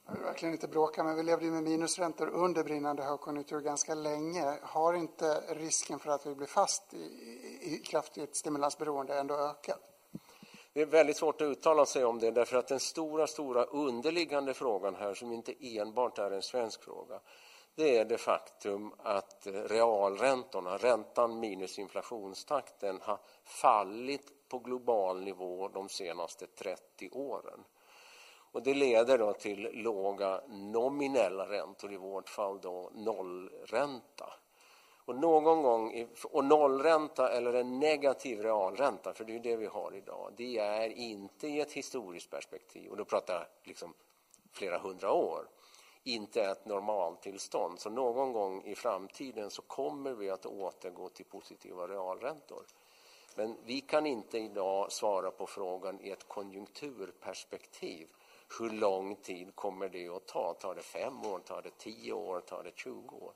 Jag 0.07 0.15
vill 0.15 0.23
verkligen 0.23 0.55
inte 0.55 0.69
bråka, 0.69 1.05
men 1.05 1.17
vi 1.17 1.23
levde 1.23 1.45
ju 1.45 1.51
med 1.51 1.63
minusräntor 1.63 2.29
under 2.29 2.65
brinnande 2.65 3.03
högkonjunktur 3.03 3.61
ganska 3.61 3.95
länge. 3.95 4.59
Har 4.63 4.95
inte 4.95 5.41
risken 5.49 5.99
för 5.99 6.11
att 6.11 6.27
vi 6.27 6.35
blir 6.35 6.47
fast 6.47 6.95
i, 6.95 6.97
i 7.63 7.83
kraftigt 7.85 8.37
stimulansberoende 8.37 9.19
ändå 9.19 9.35
ökat? 9.35 9.81
Det 10.73 10.83
är 10.83 10.87
väldigt 10.87 11.17
svårt 11.17 11.41
att 11.41 11.47
uttala 11.47 11.87
sig 11.87 12.05
om 12.05 12.19
det 12.19 12.31
därför 12.31 12.57
att 12.57 12.69
den 12.69 12.81
stora, 12.81 13.27
stora 13.27 13.65
underliggande 13.65 14.55
frågan 14.55 14.95
här 14.95 15.15
som 15.15 15.33
inte 15.33 15.79
enbart 15.79 16.19
är 16.19 16.31
en 16.31 16.43
svensk 16.43 16.83
fråga 16.83 17.21
det 17.77 17.99
är 17.99 18.05
det 18.05 18.19
faktum 18.19 18.93
att 18.99 19.47
realräntorna, 19.47 20.77
räntan 20.77 21.41
minus 21.41 21.79
inflationstakten, 21.79 23.01
har 23.03 23.19
fallit 23.45 24.49
på 24.49 24.59
global 24.59 25.21
nivå 25.21 25.69
de 25.69 25.89
senaste 25.89 26.47
30 26.47 27.11
åren. 27.13 27.65
Och 28.57 28.63
det 28.63 28.75
leder 28.75 29.19
då 29.19 29.33
till 29.33 29.71
låga 29.73 30.41
nominella 30.49 31.49
räntor, 31.49 31.93
i 31.93 31.97
vårt 31.97 32.29
fall 32.29 32.61
då 32.61 32.91
nollränta. 32.95 34.33
Och 35.05 35.17
någon 35.17 35.63
gång, 35.63 36.09
och 36.31 36.45
nollränta 36.45 37.29
eller 37.33 37.53
en 37.53 37.79
negativ 37.79 38.43
realränta, 38.43 39.15
för 39.15 39.25
det 39.25 39.35
är 39.35 39.41
det 39.41 39.57
vi 39.57 39.67
har 39.67 39.95
idag, 39.95 40.33
det 40.37 40.59
är 40.59 40.89
inte 40.89 41.49
i 41.49 41.61
ett 41.61 41.73
historiskt 41.73 42.31
perspektiv, 42.31 42.91
och 42.91 42.97
då 42.97 43.05
pratar 43.05 43.35
jag 43.35 43.47
liksom 43.65 43.95
flera 44.53 44.79
hundra 44.79 45.13
år, 45.13 45.49
inte 46.05 46.43
ett 46.43 46.67
normaltillstånd. 46.67 47.81
Så 47.81 47.91
någon 47.91 48.33
gång 48.33 48.63
i 48.65 48.75
framtiden 48.75 49.51
så 49.51 49.63
kommer 49.63 50.13
vi 50.13 50.31
att 50.31 50.47
återgå 50.47 51.09
till 51.09 51.27
positiva 51.27 51.87
realräntor. 51.87 52.63
Men 53.35 53.57
vi 53.65 53.81
kan 53.81 54.07
inte 54.07 54.39
idag 54.39 54.93
svara 54.93 55.31
på 55.31 55.47
frågan 55.47 56.01
i 56.01 56.11
ett 56.11 56.29
konjunkturperspektiv. 56.29 58.09
Hur 58.59 58.71
lång 58.71 59.17
tid 59.17 59.55
kommer 59.55 59.89
det 59.89 60.09
att 60.09 60.27
ta? 60.27 60.55
Tar 60.55 60.75
det 60.75 60.83
fem 60.83 61.27
år? 61.27 61.39
Tar 61.39 61.63
det 61.63 61.79
tio 61.79 62.13
år? 62.13 62.41
Tar 62.41 62.63
det 62.63 62.77
tjugo 62.77 63.17
år? 63.17 63.33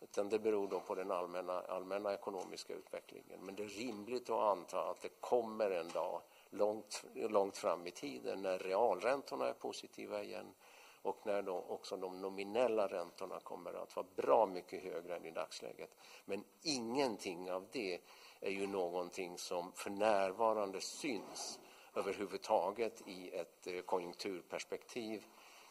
Utan 0.00 0.28
det 0.28 0.38
beror 0.38 0.68
då 0.68 0.80
på 0.80 0.94
den 0.94 1.10
allmänna, 1.10 1.60
allmänna 1.60 2.14
ekonomiska 2.14 2.74
utvecklingen. 2.74 3.40
Men 3.40 3.54
det 3.54 3.62
är 3.62 3.68
rimligt 3.68 4.30
att 4.30 4.40
anta 4.40 4.90
att 4.90 5.00
det 5.00 5.20
kommer 5.20 5.70
en 5.70 5.88
dag 5.88 6.20
långt, 6.50 7.04
långt 7.14 7.56
fram 7.56 7.86
i 7.86 7.90
tiden 7.90 8.42
när 8.42 8.58
realräntorna 8.58 9.48
är 9.48 9.52
positiva 9.52 10.22
igen 10.22 10.54
och 11.02 11.26
när 11.26 11.42
då 11.42 11.64
också 11.68 11.96
de 11.96 12.20
nominella 12.20 12.86
räntorna 12.86 13.40
kommer 13.40 13.74
att 13.74 13.96
vara 13.96 14.06
bra 14.16 14.46
mycket 14.46 14.82
högre 14.82 15.16
än 15.16 15.24
i 15.24 15.30
dagsläget. 15.30 15.90
Men 16.24 16.44
ingenting 16.62 17.50
av 17.50 17.66
det 17.72 18.00
är 18.40 18.50
ju 18.50 18.66
någonting 18.66 19.38
som 19.38 19.72
för 19.72 19.90
närvarande 19.90 20.80
syns 20.80 21.60
överhuvudtaget 21.94 23.02
i 23.06 23.30
ett 23.30 23.66
eh, 23.66 23.80
konjunkturperspektiv 23.80 25.24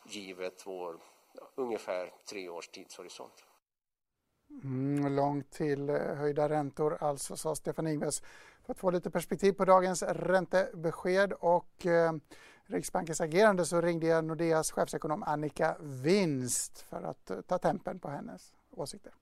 givet 0.06 0.68
vår 0.68 1.00
ja, 1.34 1.50
ungefär 1.56 2.14
tre 2.30 2.50
års 2.50 2.68
tidshorisont. 2.68 3.44
Mm, 4.64 5.16
långt 5.16 5.52
till 5.52 5.90
eh, 5.90 5.96
höjda 5.96 6.50
räntor 6.50 6.98
alltså, 7.02 7.38
sa 7.38 7.56
Stefan 7.56 7.88
Ingves. 7.88 8.22
För 8.66 8.72
att 8.72 8.80
få 8.80 8.92
lite 8.92 9.12
perspektiv 9.12 9.54
på 9.54 9.66
dagens 9.66 10.04
räntebesked 10.04 11.34
och 11.34 11.86
eh, 11.86 12.14
Riksbankens 12.70 13.22
agerande 13.22 13.66
så 13.66 13.82
ringde 13.82 14.08
jag 14.08 14.26
Nordeas 14.26 14.72
chefsekonom 14.72 15.24
Annika 15.24 15.78
Winst 15.80 16.80
för 16.80 17.04
att 17.04 17.30
eh, 17.30 17.42
ta 17.42 17.58
tempen 17.58 18.00
på 18.00 18.10
hennes 18.10 18.54
åsikter. 18.72 19.14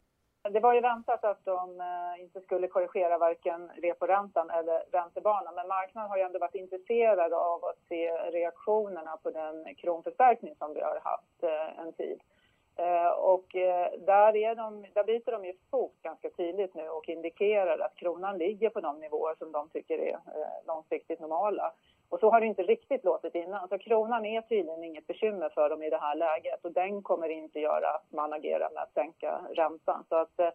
Det 0.50 0.60
var 0.60 0.74
ju 0.74 0.82
väntat 0.82 1.24
att 1.24 1.46
de 1.46 1.82
eh, 1.82 2.22
inte 2.22 2.42
skulle 2.42 2.68
korrigera 2.68 3.18
varken 3.18 3.72
reporäntan 3.82 4.50
eller 4.50 4.84
räntebanan 4.92 5.56
men 5.56 5.68
marknaden 5.68 6.10
har 6.10 6.18
ju 6.18 6.24
ändå 6.24 6.40
varit 6.40 6.56
intresserad 6.56 7.34
av 7.34 7.66
att 7.66 7.78
se 7.90 8.12
reaktionerna 8.12 9.18
på 9.24 9.32
den 9.32 9.76
kronförstärkning 9.76 10.56
som 10.56 10.74
vi 10.74 10.82
har 10.82 11.00
haft 11.04 11.44
eh, 11.44 11.80
en 11.80 11.94
tid. 11.94 12.20
Eh, 12.76 13.08
och 13.08 13.46
där, 14.00 14.36
är 14.36 14.56
de, 14.56 14.86
där 14.94 15.04
byter 15.04 15.32
de 15.32 15.46
ju 15.46 15.54
fot 15.72 15.96
ganska 16.02 16.30
tydligt 16.30 16.76
nu 16.76 16.90
och 16.90 17.10
indikerar 17.10 17.80
att 17.80 17.96
kronan 17.96 18.38
ligger 18.38 18.70
på 18.70 18.80
de 18.80 19.00
nivåer 19.00 19.36
som 19.40 19.52
de 19.52 19.70
tycker 19.70 20.00
är 20.00 20.20
långsiktigt 20.68 21.20
normala. 21.20 21.74
Och 22.10 22.20
så 22.20 22.32
har 22.32 22.42
det 22.42 22.48
inte 22.48 22.64
riktigt 22.64 23.04
låtit 23.04 23.36
innan. 23.36 23.68
Så 23.68 23.78
kronan 23.78 24.26
är 24.26 24.42
tydligen 24.42 24.84
inget 24.84 25.08
bekymmer 25.08 25.50
för 25.50 25.70
dem 25.70 25.84
i 25.84 25.90
det 25.90 25.98
här 25.98 26.16
läget 26.16 26.66
och 26.66 26.72
den 26.72 27.02
kommer 27.02 27.30
inte 27.30 27.60
göra 27.60 27.90
att 27.90 28.12
man 28.12 28.34
agerar 28.34 28.70
med 28.74 28.84
att 28.84 28.94
sänka 28.94 29.42
räntan. 29.50 30.04
Så 30.10 30.16
att 30.16 30.40
eh, 30.40 30.50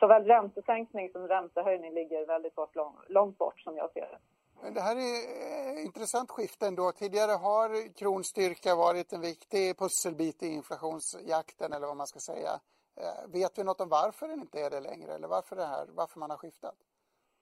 såväl 0.00 0.24
räntesänkning 0.24 1.10
som 1.10 1.28
räntehöjning 1.28 1.94
ligger 1.94 2.26
väldigt 2.26 2.54
bort, 2.54 2.76
långt 3.08 3.38
bort 3.38 3.60
som 3.60 3.76
jag 3.76 3.92
ser 3.92 4.00
det. 4.00 4.18
Men 4.62 4.74
det 4.74 4.80
här 4.80 4.96
är 4.96 5.72
ett 5.72 5.84
intressant 5.84 6.30
skifte 6.30 6.66
ändå. 6.66 6.92
Tidigare 6.92 7.32
har 7.32 7.94
kronstyrka 7.94 8.74
varit 8.74 9.12
en 9.12 9.20
viktig 9.20 9.78
pusselbit 9.78 10.42
i 10.42 10.46
inflationsjakten 10.46 11.72
eller 11.72 11.86
vad 11.86 11.96
man 11.96 12.06
ska 12.06 12.18
säga. 12.20 12.60
Eh, 12.96 13.30
vet 13.32 13.58
vi 13.58 13.64
något 13.64 13.80
om 13.80 13.88
varför 13.88 14.28
den 14.28 14.40
inte 14.40 14.60
är 14.60 14.70
det 14.70 14.80
längre 14.80 15.14
eller 15.14 15.28
varför, 15.28 15.56
det 15.56 15.66
här, 15.66 15.86
varför 15.94 16.20
man 16.20 16.30
har 16.30 16.36
skiftat? 16.36 16.74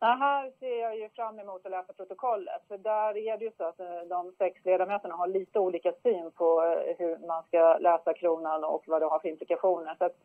Det 0.01 0.07
här 0.07 0.51
ser 0.61 0.81
jag 0.81 0.99
ju 0.99 1.09
fram 1.09 1.39
emot 1.39 1.67
att 1.67 1.71
läsa 1.71 1.93
protokollet. 1.93 2.63
För 2.69 2.79
där 2.79 3.17
är 3.17 3.39
det 3.39 3.45
ju 3.45 3.51
så 3.57 3.65
att 3.65 3.81
eh, 3.81 4.01
de 4.09 4.33
sex 4.39 4.65
ledamöterna 4.65 5.15
har 5.15 5.27
lite 5.27 5.59
olika 5.59 5.93
syn 6.03 6.31
på 6.31 6.63
eh, 6.63 6.97
hur 6.99 7.27
man 7.27 7.43
ska 7.43 7.79
läsa 7.79 8.15
kronan 8.15 8.65
och 8.65 8.83
vad 8.87 9.03
det 9.03 9.07
har 9.07 9.19
för 9.19 9.29
implikationer. 9.29 9.95
Så 9.99 10.05
att, 10.05 10.17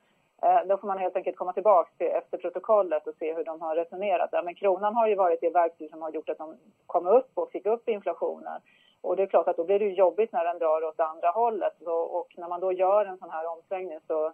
eh, 0.42 0.68
då 0.68 0.78
får 0.78 0.88
man 0.88 0.98
helt 0.98 1.16
enkelt 1.16 1.38
komma 1.38 1.54
tillbaka 1.54 1.90
till 1.98 2.08
efter 2.08 2.38
protokollet 2.38 3.08
och 3.08 3.16
se 3.20 3.34
hur 3.34 3.44
de 3.44 3.62
har 3.62 3.76
resonerat. 3.76 4.32
Där. 4.32 4.44
Men 4.44 4.56
kronan 4.56 4.96
har 4.96 5.08
ju 5.08 5.16
varit 5.16 5.42
det 5.42 5.50
verktyg 5.50 5.90
som 5.90 6.02
har 6.02 6.12
gjort 6.12 6.30
att 6.30 6.38
de 6.38 6.58
kom 6.88 7.08
upp 7.08 7.32
och 7.34 7.52
fick 7.52 7.66
upp 7.66 7.90
inflationen. 7.90 8.62
Och 9.02 9.16
det 9.16 9.24
är 9.24 9.28
klart 9.28 9.48
att 9.48 9.58
då 9.58 9.64
blir 9.64 9.80
det 9.80 9.90
jobbigt 9.90 10.32
när 10.32 10.44
den 10.44 10.60
drar 10.60 10.84
åt 10.84 11.00
andra 11.00 11.30
hållet. 11.30 11.82
Och, 11.82 12.20
och 12.20 12.34
när 12.38 12.48
man 12.48 12.62
då 12.62 12.72
gör 12.72 13.06
en 13.06 13.18
sån 13.18 13.30
här 13.30 13.48
omsvängning 13.48 14.00
så 14.08 14.26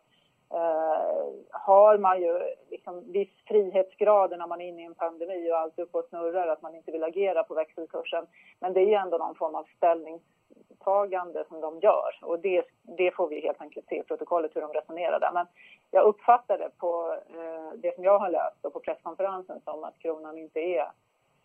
eh, 0.54 1.26
har 1.52 1.98
man 1.98 2.22
ju 2.22 2.42
liksom 2.82 3.12
viss 3.12 3.30
frihetsgrad 3.48 4.30
när 4.38 4.48
man 4.48 4.62
är 4.62 4.68
inne 4.68 4.82
i 4.82 4.86
en 4.86 4.96
pandemi 4.96 5.52
och 5.52 5.58
allt 5.58 5.80
upp 5.80 5.96
och 5.96 6.06
snurrar 6.10 6.48
att 6.48 6.62
man 6.62 6.76
inte 6.76 6.92
vill 6.92 7.04
agera 7.04 7.44
på 7.44 7.54
växelkursen. 7.54 8.26
Men 8.60 8.74
det 8.74 8.80
är 8.80 8.86
ju 8.86 8.94
ändå 8.94 9.18
någon 9.18 9.36
form 9.36 9.56
av 9.56 9.68
ställningstagande 9.78 11.46
som 11.48 11.62
de 11.62 11.80
gör 11.80 12.20
och 12.22 12.40
det, 12.40 12.66
det 12.98 13.12
får 13.12 13.28
vi 13.28 13.42
helt 13.42 13.62
enkelt 13.62 13.88
se 13.88 14.00
i 14.00 14.04
protokollet 14.04 14.56
hur 14.56 14.62
de 14.62 14.74
resonerar 14.74 15.20
där. 15.20 15.32
Men 15.34 15.46
jag 15.92 16.06
uppfattade 16.06 16.70
på 16.78 17.18
eh, 17.30 17.78
det 17.78 17.96
som 17.96 18.04
jag 18.04 18.20
har 18.20 18.30
läst 18.30 18.66
och 18.66 18.74
på 18.74 18.80
presskonferensen 18.80 19.62
som 19.64 19.84
att 19.84 20.00
kronan 20.00 20.38
inte 20.38 20.60
är 20.60 20.92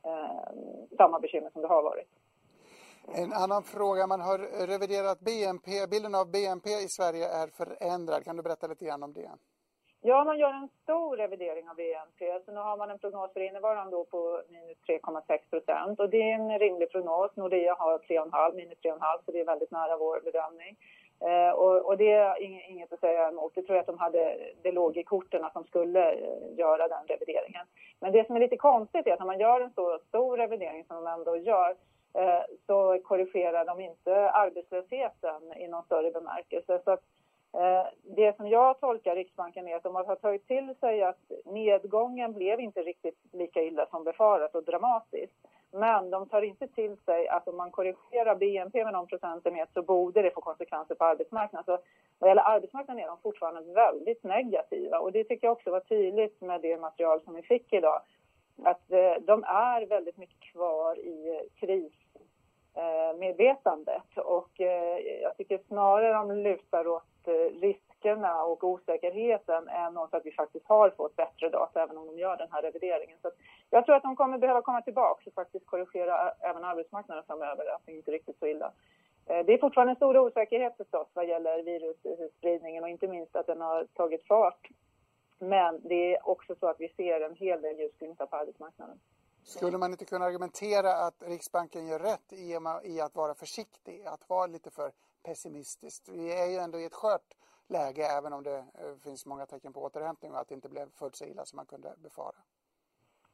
eh, 0.04 0.96
samma 0.96 1.20
bekymmer 1.20 1.50
som 1.50 1.62
det 1.62 1.68
har 1.68 1.82
varit. 1.82 2.08
En 3.14 3.32
annan 3.32 3.62
fråga, 3.62 4.06
man 4.06 4.20
har 4.20 4.66
reviderat 4.66 5.20
BNP. 5.20 5.86
Bilden 5.90 6.14
av 6.14 6.30
BNP 6.30 6.70
i 6.70 6.88
Sverige 6.88 7.28
är 7.28 7.46
förändrad. 7.46 8.24
Kan 8.24 8.36
du 8.36 8.42
berätta 8.42 8.66
lite 8.66 8.84
grann 8.84 9.02
om 9.02 9.12
det? 9.12 9.30
Ja, 10.08 10.24
man 10.24 10.38
gör 10.38 10.52
en 10.52 10.68
stor 10.82 11.16
revidering 11.16 11.68
av 11.68 11.76
BNP. 11.76 12.40
Så 12.44 12.52
nu 12.52 12.60
har 12.60 12.76
man 12.76 12.90
en 12.90 12.98
prognos 12.98 13.32
för 13.32 13.40
innevarande 13.40 13.96
år 13.96 14.04
på 14.04 14.42
minus 14.48 14.78
3,6 14.88 15.38
procent. 15.50 16.00
Och 16.00 16.10
det 16.10 16.22
är 16.22 16.34
en 16.34 16.58
rimlig 16.58 16.90
prognos. 16.90 17.36
Nordea 17.36 17.74
har 17.74 17.98
3,5, 17.98 18.54
minus 18.54 18.78
3,5, 18.78 18.98
så 19.24 19.32
det 19.32 19.40
är 19.40 19.44
väldigt 19.44 19.70
nära 19.70 19.96
vår 19.96 20.20
bedömning. 20.24 20.76
Eh, 21.20 21.50
och, 21.50 21.86
och, 21.86 21.96
det 21.96 22.12
är 22.12 22.42
inget 22.70 22.92
att 22.92 23.00
säga 23.00 23.28
emot. 23.28 23.54
Det 23.54 23.62
tror 23.62 23.76
jag 23.76 23.80
att 23.80 23.86
de 23.86 23.98
hade, 23.98 24.38
det 24.62 24.72
låg 24.72 24.96
i 24.96 25.02
korten 25.02 25.44
att 25.44 25.54
de 25.54 25.64
skulle 25.64 26.12
eh, 26.12 26.58
göra 26.58 26.88
den 26.88 27.06
revideringen. 27.06 27.66
Men 28.00 28.12
det 28.12 28.26
som 28.26 28.36
är 28.36 28.40
lite 28.40 28.56
konstigt 28.56 29.06
är 29.06 29.12
att 29.12 29.18
när 29.18 29.26
man 29.26 29.40
gör 29.40 29.60
en 29.60 29.74
så 29.74 29.98
stor 30.08 30.36
revidering 30.36 30.84
som 30.84 31.04
de 31.04 31.12
ändå 31.12 31.36
gör 31.36 31.76
Eh, 32.18 32.44
så 32.66 32.98
korrigerar 33.04 33.64
de 33.64 33.80
inte 33.80 34.30
arbetslösheten 34.30 35.52
i 35.56 35.68
någon 35.68 35.84
större 35.84 36.10
bemärkelse. 36.10 36.80
Så 36.84 36.90
att, 36.90 37.02
Eh, 37.56 37.86
det 38.02 38.36
som 38.36 38.48
jag 38.48 38.80
tolkar 38.80 39.14
Riksbanken 39.14 39.68
är 39.68 39.76
att 39.76 39.82
de 39.82 39.94
har 39.94 40.16
tagit 40.16 40.46
till 40.46 40.74
sig 40.80 41.02
att 41.02 41.32
nedgången 41.44 42.32
blev 42.32 42.60
inte 42.60 42.82
riktigt 42.82 43.18
lika 43.32 43.62
illa 43.62 43.86
som 43.86 44.04
befarat 44.04 44.54
och 44.54 44.64
dramatiskt. 44.64 45.34
Men 45.72 46.10
de 46.10 46.28
tar 46.28 46.42
inte 46.42 46.68
till 46.68 46.96
sig 46.96 47.28
att 47.28 47.48
om 47.48 47.56
man 47.56 47.70
korrigerar 47.70 48.34
BNP 48.34 48.84
med 48.84 48.92
någon 48.92 49.06
procentenhet 49.06 49.68
så 49.74 49.82
borde 49.82 50.22
det 50.22 50.30
få 50.30 50.40
konsekvenser 50.40 50.94
på 50.94 51.04
arbetsmarknaden. 51.04 51.64
Så 51.64 51.78
vad 52.18 52.30
gäller 52.30 52.42
arbetsmarknaden 52.42 53.02
är 53.04 53.08
de 53.08 53.18
fortfarande 53.22 53.72
väldigt 53.74 54.24
negativa 54.24 54.98
och 54.98 55.12
det 55.12 55.24
tycker 55.24 55.46
jag 55.46 55.52
också 55.52 55.70
var 55.70 55.80
tydligt 55.80 56.40
med 56.40 56.60
det 56.60 56.76
material 56.76 57.20
som 57.20 57.34
vi 57.34 57.42
fick 57.42 57.72
idag. 57.72 58.00
Att 58.64 58.92
eh, 58.92 59.14
de 59.20 59.44
är 59.44 59.86
väldigt 59.86 60.16
mycket 60.16 60.40
kvar 60.52 60.98
i 60.98 61.48
kris 61.60 61.92
eh, 62.74 63.18
medvetandet 63.18 64.16
och 64.16 64.50
jag 65.22 65.36
tycker 65.36 65.60
snarare 65.68 66.12
de 66.12 66.32
lutar 66.32 66.86
åt 66.86 67.15
Eh, 67.28 67.60
riskerna 67.60 68.44
och 68.44 68.64
osäkerheten 68.64 69.68
än 69.68 69.98
att 69.98 70.20
vi 70.26 70.32
faktiskt 70.32 70.66
har 70.66 70.90
fått 70.90 71.16
bättre 71.16 71.48
data 71.48 71.82
även 71.82 71.98
om 71.98 72.06
de 72.06 72.18
gör 72.18 72.36
den 72.36 72.48
här 72.52 72.62
revideringen. 72.62 73.18
Så 73.22 73.30
jag 73.70 73.86
tror 73.86 73.96
att 73.96 74.02
de 74.02 74.16
kommer 74.16 74.38
behöva 74.38 74.62
komma 74.62 74.82
tillbaka 74.82 75.22
och 75.26 75.34
faktiskt 75.34 75.66
korrigera 75.66 76.32
även 76.40 76.64
arbetsmarknaden 76.64 77.24
framöver, 77.26 77.74
att 77.74 77.86
det 77.86 77.92
inte 77.92 78.10
är 78.10 78.12
riktigt 78.12 78.38
så 78.38 78.46
illa. 78.46 78.72
Eh, 79.26 79.46
det 79.46 79.52
är 79.52 79.58
fortfarande 79.58 79.90
en 79.90 79.96
stor 79.96 80.18
osäkerhet 80.18 80.76
förstås 80.76 81.08
vad 81.14 81.28
gäller 81.28 81.62
virusspridningen 81.62 82.84
och 82.84 82.90
inte 82.90 83.08
minst 83.08 83.36
att 83.36 83.46
den 83.46 83.60
har 83.60 83.84
tagit 83.84 84.26
fart. 84.26 84.68
Men 85.38 85.80
det 85.82 86.14
är 86.14 86.28
också 86.28 86.54
så 86.60 86.66
att 86.66 86.80
vi 86.80 86.88
ser 86.88 87.20
en 87.20 87.34
hel 87.34 87.62
del 87.62 87.78
ljusglimtar 87.78 88.26
på 88.26 88.36
arbetsmarknaden. 88.36 88.98
Skulle 89.46 89.78
man 89.78 89.90
inte 89.90 90.04
kunna 90.04 90.24
argumentera 90.24 90.92
att 90.92 91.22
Riksbanken 91.22 91.86
gör 91.86 91.98
rätt 91.98 92.32
i 92.82 93.00
att 93.00 93.16
vara 93.16 93.34
försiktig, 93.34 94.06
att 94.06 94.28
vara 94.28 94.46
lite 94.46 94.70
för 94.70 94.92
pessimistisk? 95.22 96.08
Vi 96.08 96.32
är 96.42 96.46
ju 96.46 96.56
ändå 96.56 96.78
i 96.78 96.84
ett 96.84 96.94
skört 96.94 97.34
läge 97.68 98.06
även 98.18 98.32
om 98.32 98.42
det 98.42 98.56
eh, 98.56 98.96
finns 99.04 99.26
många 99.26 99.46
tecken 99.46 99.72
på 99.72 99.82
återhämtning 99.82 100.32
och 100.32 100.38
att 100.38 100.48
det 100.48 100.54
inte 100.54 100.68
blev 100.68 100.90
fullt 100.90 101.16
så 101.16 101.24
illa 101.24 101.44
som 101.44 101.56
man 101.56 101.66
kunde 101.66 101.94
befara. 101.96 102.36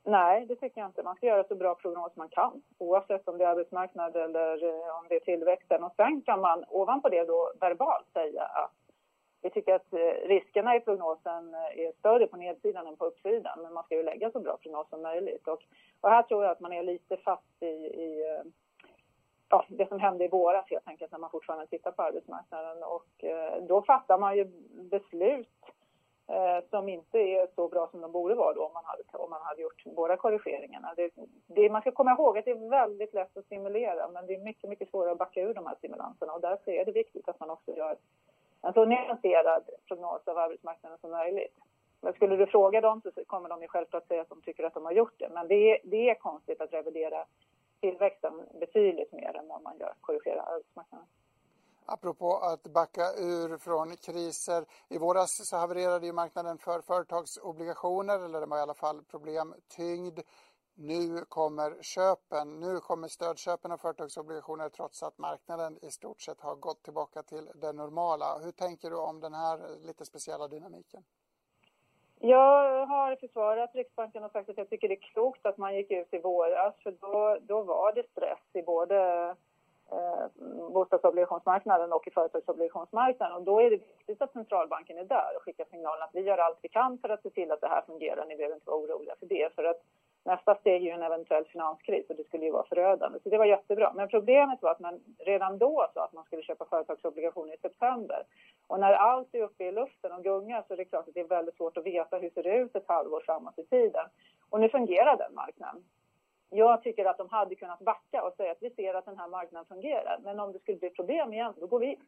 Nej, 0.05 0.47
det 0.47 0.57
tycker 0.57 0.81
jag 0.81 0.89
inte. 0.89 1.03
Man 1.03 1.17
ska 1.17 1.27
göra 1.27 1.45
så 1.45 1.55
bra 1.55 1.75
prognos 1.75 2.17
man 2.17 2.29
kan 2.29 2.63
oavsett 2.79 3.29
om 3.29 3.39
det 3.39 3.45
är 3.45 3.49
arbetsmarknad 3.49 4.17
eller 4.17 4.65
eh, 4.65 4.99
om 4.99 5.07
det 5.09 5.15
är 5.15 5.21
tillväxten. 5.21 5.85
Och 5.85 5.93
sen 5.97 6.23
kan 6.23 6.41
man 6.41 6.65
ovanpå 6.69 7.09
det 7.09 7.25
då 7.25 7.53
verbalt 7.61 8.07
säga 8.13 8.43
att 8.43 8.82
vi 9.43 9.51
tycker 9.51 9.75
att 9.75 9.93
eh, 9.93 10.29
riskerna 10.29 10.77
i 10.77 10.81
prognosen 10.81 11.55
eh, 11.55 11.87
är 11.87 11.93
större 11.93 12.27
på 12.27 12.37
nedsidan 12.37 12.87
än 12.87 12.97
på 12.97 13.05
uppsidan. 13.05 13.63
Men 13.63 13.73
man 13.73 13.85
ska 13.85 13.95
ju 13.97 14.03
lägga 14.03 14.31
så 14.31 14.41
bra 14.41 14.57
prognos 14.57 14.89
som 14.89 15.03
möjligt. 15.03 15.49
Och, 15.49 15.63
och 16.01 16.11
här 16.11 16.23
tror 16.23 16.45
jag 16.45 16.53
att 16.53 16.61
man 16.61 16.73
är 16.73 16.83
lite 16.83 17.17
fast 17.17 17.63
i, 17.63 17.67
i 17.67 18.37
eh, 18.37 18.45
ja, 19.49 19.65
det 19.69 19.89
som 19.89 20.01
hände 20.01 20.25
i 20.25 20.29
våras 20.29 20.71
helt 20.71 20.89
enkelt 20.89 21.13
när 21.13 21.19
man 21.19 21.31
fortfarande 21.31 21.67
tittar 21.67 21.91
på 21.91 22.03
arbetsmarknaden. 22.03 22.83
Och 22.83 23.25
då 23.69 23.83
fattar 23.83 24.19
man 24.19 24.37
ju 24.37 24.45
beslut 24.91 25.49
eh, 26.33 26.69
som 26.71 26.89
inte 26.89 27.19
är 27.19 27.49
så 27.55 27.69
bra 27.69 27.89
som 27.91 28.01
de 28.01 28.13
borde 28.13 28.35
vara 28.35 28.55
då 28.55 28.65
om 28.65 28.73
man 28.73 28.85
hade, 28.85 29.03
om 29.13 29.31
man 29.31 29.43
hade 29.43 29.63
gjort 29.63 29.85
båda 29.85 30.17
korrigeringarna. 30.17 30.95
Det, 30.97 31.11
det, 31.47 31.71
man 31.71 31.81
ska 31.81 31.91
komma 31.91 32.13
ihåg 32.13 32.39
att 32.39 32.45
det 32.45 32.51
är 32.51 32.71
väldigt 32.71 33.15
lätt 33.15 33.37
att 33.37 33.45
stimulera 33.45 34.09
men 34.09 34.27
det 34.27 34.35
är 34.35 34.39
mycket, 34.39 34.71
mycket 34.71 34.91
svårare 34.91 35.13
att 35.13 35.19
backa 35.19 35.41
ur 35.43 35.55
de 35.55 35.67
här 35.67 35.75
stimulanserna 35.75 36.33
och 36.33 36.41
därför 36.41 36.71
är 36.71 36.85
det 36.85 36.93
viktigt 36.93 37.29
att 37.29 37.41
man 37.41 37.51
också 37.51 37.77
gör 37.77 37.97
en 38.63 38.73
så 38.73 38.85
nyanserad 38.85 39.65
prognos 39.89 40.29
av 40.29 40.39
arbetsmarknaden 40.39 40.99
som 40.99 41.11
möjligt. 41.11 41.59
Men 42.01 42.13
skulle 42.13 42.37
du 42.37 42.47
fråga 42.47 42.81
dem 42.81 43.01
så 43.05 43.11
kommer 43.27 43.49
de 43.49 43.63
ju 43.63 43.69
självklart 43.69 44.07
säga 44.07 44.23
att 44.23 44.29
de 44.29 44.43
tycker 44.43 44.65
att 44.65 44.75
de 44.75 44.85
har 44.85 44.93
gjort 44.93 45.15
det. 45.19 45.29
Men 45.29 45.49
det 45.49 45.55
är, 45.55 45.79
det 45.85 46.11
är 46.11 46.15
konstigt 46.15 46.61
att 46.61 46.73
revidera 46.73 47.25
tillväxten 47.81 48.33
betydligt 48.61 49.13
mer 49.13 49.37
än 49.37 49.49
vad 49.49 49.63
man 49.63 49.79
gör 49.79 49.95
korrigera 50.01 50.43
arbetsmarknaden. 50.43 51.07
Apropå 51.87 52.37
att 52.37 52.63
backa 52.63 53.03
ur 53.19 53.59
från 53.59 53.97
kriser. 53.97 54.65
I 54.89 54.99
våras 54.99 55.49
så 55.49 55.57
havererade 55.57 56.07
ju 56.07 56.13
marknaden 56.13 56.59
för 56.59 56.81
företagsobligationer, 56.81 58.25
eller 58.25 58.41
det 58.41 58.47
var 58.47 58.59
i 58.59 58.61
alla 58.61 58.75
fall 58.75 59.03
problemtyngd. 59.11 60.21
Nu 60.85 61.25
kommer 61.29 61.83
köpen, 61.83 62.61
nu 62.61 62.81
kommer 62.81 63.09
stödköpen 63.09 63.73
av 63.73 63.79
företagsobligationer 63.79 64.69
trots 64.69 65.03
att 65.03 65.19
marknaden 65.19 65.79
i 65.83 65.91
stort 65.91 66.21
sett 66.21 66.41
har 66.41 66.55
gått 66.55 66.83
tillbaka 66.83 67.23
till 67.23 67.51
det 67.55 67.73
normala. 67.73 68.39
Hur 68.45 68.53
tänker 68.53 68.91
du 68.91 68.97
om 68.97 69.21
den 69.21 69.35
här 69.35 69.59
lite 69.87 70.05
speciella 70.05 70.49
dynamiken? 70.49 71.03
Jag 72.19 72.87
har 72.87 73.17
försvarat 73.17 73.75
Riksbanken 73.75 74.25
och 74.25 74.31
sagt 74.31 74.49
att 74.49 74.59
jag 74.59 74.71
tycker 74.71 74.89
det 74.89 74.95
är 74.95 75.13
klokt 75.13 75.47
att 75.47 75.59
man 75.59 75.77
gick 75.77 75.91
ut 75.91 76.15
i 76.15 76.19
våras 76.19 76.75
för 76.83 76.91
då, 76.91 77.39
då 77.43 77.63
var 77.63 77.93
det 77.93 78.11
stress 78.11 78.45
i 78.53 78.63
både 78.63 79.29
eh, 79.93 80.25
bostadsobligationsmarknaden 80.73 81.93
och 81.93 82.07
i 82.07 82.11
företagsobligationsmarknaden. 82.11 83.37
Och 83.37 83.43
då 83.43 83.61
är 83.61 83.71
det 83.71 83.77
viktigt 83.77 84.23
att 84.23 84.33
centralbanken 84.33 84.99
är 84.99 85.05
där 85.05 85.37
och 85.37 85.43
skickar 85.43 85.65
signalen 85.65 86.03
att 86.03 86.15
vi 86.15 86.21
gör 86.21 86.39
allt 86.39 86.59
vi 86.63 86.69
kan 86.69 86.99
för 86.99 87.09
att 87.09 87.23
se 87.23 87.31
till 87.31 87.53
att 87.53 87.61
det 87.61 87.69
här 87.69 87.83
fungerar. 87.83 88.27
Ni 88.27 88.37
behöver 88.37 88.55
inte 88.55 88.71
vara 88.71 88.81
oroliga 88.81 89.15
för 89.19 89.27
det. 89.27 89.55
För 89.55 89.65
att 89.65 89.83
nästa 90.25 90.55
steg 90.55 90.83
är 90.83 90.87
ju 90.87 90.91
en 90.91 91.03
eventuell 91.03 91.45
finanskris 91.45 92.11
och 92.11 92.17
det 92.17 92.25
skulle 92.25 92.45
ju 92.45 92.53
vara 92.53 92.67
förödande. 92.67 93.19
Så 93.23 93.29
det 93.29 93.39
var 93.39 93.45
jättebra. 93.45 93.93
Men 93.95 94.09
problemet 94.09 94.63
var 94.63 94.71
att 94.71 94.81
man 94.81 95.01
redan 95.19 95.59
då 95.59 95.87
sa 95.95 96.05
att 96.05 96.13
man 96.13 96.25
skulle 96.25 96.43
köpa 96.43 96.65
företagsobligationer 96.65 97.55
i 97.55 97.59
september. 97.59 98.23
Och 98.67 98.81
när 98.81 98.93
allt 98.93 99.35
är 99.35 99.43
uppe 99.43 99.65
i 99.65 99.73
luften 99.73 100.13
och 100.13 100.25
gungar 100.25 100.65
så 100.67 100.73
är 100.73 100.77
det 100.77 100.85
klart 100.85 101.09
att 101.09 101.15
det 101.15 101.21
är 101.21 101.29
väldigt 101.29 101.57
svårt 101.57 101.77
att 101.77 101.87
veta 101.87 102.17
hur 102.17 102.23
det 102.23 102.35
ser 102.35 102.47
ut 102.47 102.77
ett 102.77 102.89
halvår 102.89 103.21
framåt 103.21 103.59
i 103.59 103.67
tiden. 103.67 104.07
Och 104.51 104.61
nu 104.61 104.69
fungerar 104.69 105.17
den 105.17 105.35
marknaden. 105.35 105.85
Jag 106.51 106.83
tycker 106.83 107.05
att 107.05 107.19
de 107.19 107.29
hade 107.29 107.55
kunnat 107.55 107.81
backa 107.81 108.23
och 108.23 108.35
säga 108.35 108.53
att 108.53 108.63
vi 108.63 108.71
ser 108.71 108.95
att 108.95 109.05
den 109.05 109.19
här 109.19 109.29
marknaden 109.29 109.67
fungerar. 109.67 110.19
Men 110.25 110.41
om 110.41 110.53
det 110.53 110.59
skulle 110.59 110.79
bli 110.79 110.91
problem 110.91 111.33
igen, 111.33 111.55
då 111.57 111.67
går 111.67 111.79
vi 111.79 111.87
in. 111.87 112.01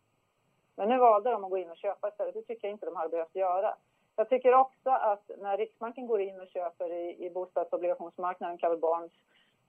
Men 0.76 0.88
nu 0.88 0.99
valde 0.99 1.30
de 1.30 1.44
att 1.44 1.50
gå 1.50 1.59
in 1.59 1.71
och 1.71 1.76
köpa 1.76 2.09
istället. 2.09 2.35
Det 2.35 2.42
tycker 2.42 2.68
jag 2.68 2.75
inte 2.75 2.87
de 2.87 2.97
hade 2.97 3.09
behövt 3.09 3.35
göra. 3.35 3.75
Jag 4.16 4.28
tycker 4.28 4.54
också 4.54 4.90
att 4.90 5.30
när 5.38 5.56
Riksbanken 5.56 6.06
går 6.06 6.21
in 6.21 6.40
och 6.40 6.49
köper 6.49 6.92
i, 6.92 7.26
i 7.26 7.30
bostadsobligationsmarknaden, 7.30 8.59
Covered 8.59 8.80
Bonds, 8.80 9.14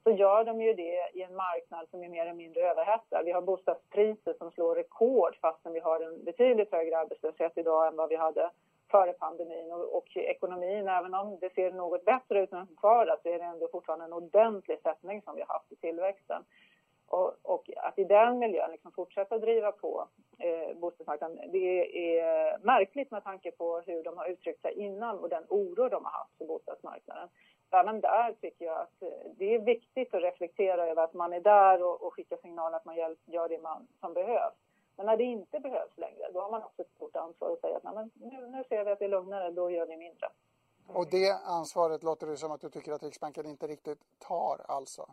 så 0.04 0.12
gör 0.12 0.44
de 0.44 0.62
ju 0.62 0.74
det 0.74 1.10
i 1.14 1.22
en 1.22 1.36
marknad 1.36 1.88
som 1.92 2.04
är 2.04 2.10
mer 2.10 2.22
eller 2.22 2.34
mindre 2.34 2.62
överhettad. 2.62 3.24
Vi 3.24 3.32
har 3.32 3.42
bostadspriser 3.42 4.34
som 4.38 4.52
slår 4.52 4.76
rekord 4.76 5.38
fastän 5.42 5.74
vi 5.74 5.80
har 5.80 6.00
en 6.00 6.24
betydligt 6.24 6.72
högre 6.72 6.98
arbetslöshet 6.98 7.58
idag 7.58 7.88
än 7.88 7.96
vad 7.96 8.10
vi 8.10 8.16
hade 8.16 8.50
före 8.92 9.14
pandemin 9.14 9.72
och, 9.72 9.98
och 9.98 10.18
ekonomin, 10.18 10.88
även 10.88 11.14
om 11.14 11.38
det 11.40 11.54
ser 11.54 11.72
något 11.72 12.06
bättre 12.06 12.44
ut 12.44 12.54
än 12.54 12.68
förra 12.82 13.18
så 13.24 13.30
är 13.30 13.40
det 13.40 13.46
ändå 13.46 13.68
fortfarande 13.72 14.06
en 14.06 14.14
ordentlig 14.14 14.80
sättning 14.82 15.22
som 15.22 15.36
vi 15.36 15.42
har 15.42 15.54
haft 15.54 15.72
i 15.72 15.76
tillväxten. 15.76 16.44
Och, 17.08 17.34
och 17.42 17.70
att 17.78 18.00
i 18.00 18.04
den 18.04 18.40
miljön 18.40 18.72
liksom 18.72 18.92
fortsätta 18.92 19.38
driva 19.38 19.72
på 19.72 20.08
eh, 20.40 20.78
bostadsmarknaden, 20.78 21.52
det 21.52 22.20
är 22.20 22.58
märkligt 22.58 23.12
med 23.12 23.24
tanke 23.24 23.52
på 23.52 23.80
hur 23.86 24.04
de 24.04 24.18
har 24.18 24.28
uttryckt 24.28 24.62
sig 24.62 24.74
innan 24.74 25.20
och 25.20 25.30
den 25.30 25.44
oro 25.50 25.90
de 25.90 26.06
har 26.06 26.12
haft 26.12 26.38
för 26.38 26.46
bostadsmarknaden. 26.46 27.30
Även 27.72 28.02
där 28.02 28.36
tycker 28.42 28.66
jag 28.66 28.82
att 28.82 29.02
eh, 29.02 29.32
det 29.38 29.56
är 29.56 29.60
viktigt 29.60 30.14
att 30.14 30.24
reflektera 30.24 30.88
över 30.88 31.04
att 31.04 31.14
man 31.14 31.34
är 31.34 31.42
där 31.42 31.84
och, 31.84 32.04
och 32.04 32.14
skickar 32.14 32.38
signaler 32.38 32.78
att 32.78 32.86
man 32.86 32.96
gör 33.26 33.50
det 33.50 33.62
man, 33.62 33.88
som 34.00 34.14
behövs. 34.14 34.56
Men 34.98 35.06
när 35.06 35.18
det 35.18 35.24
inte 35.24 35.60
behövs 35.60 35.98
längre, 35.98 36.32
då 36.34 36.42
har 36.42 36.52
man 36.52 36.64
också 36.64 36.82
ett 36.82 36.92
stort 36.96 37.16
ansvar 37.16 37.52
att 37.52 37.62
säga 37.62 37.78
att 37.84 37.96
nu, 38.14 38.48
nu 38.48 38.64
ser 38.70 38.86
vi 38.86 38.92
att 38.92 39.00
det 39.00 39.06
är 39.06 39.10
lugnare, 39.10 39.52
då 39.52 39.72
gör 39.72 39.86
vi 39.86 39.98
mindre. 39.98 40.30
Och 40.88 41.08
det 41.12 41.32
ansvaret 41.46 42.04
låter 42.04 42.28
det 42.28 42.38
som 42.38 42.52
att 42.52 42.62
du 42.62 42.70
tycker 42.70 42.92
att 42.92 43.04
Riksbanken 43.04 43.46
inte 43.46 43.68
riktigt 43.68 44.00
tar 44.20 44.66
alltså? 44.68 45.06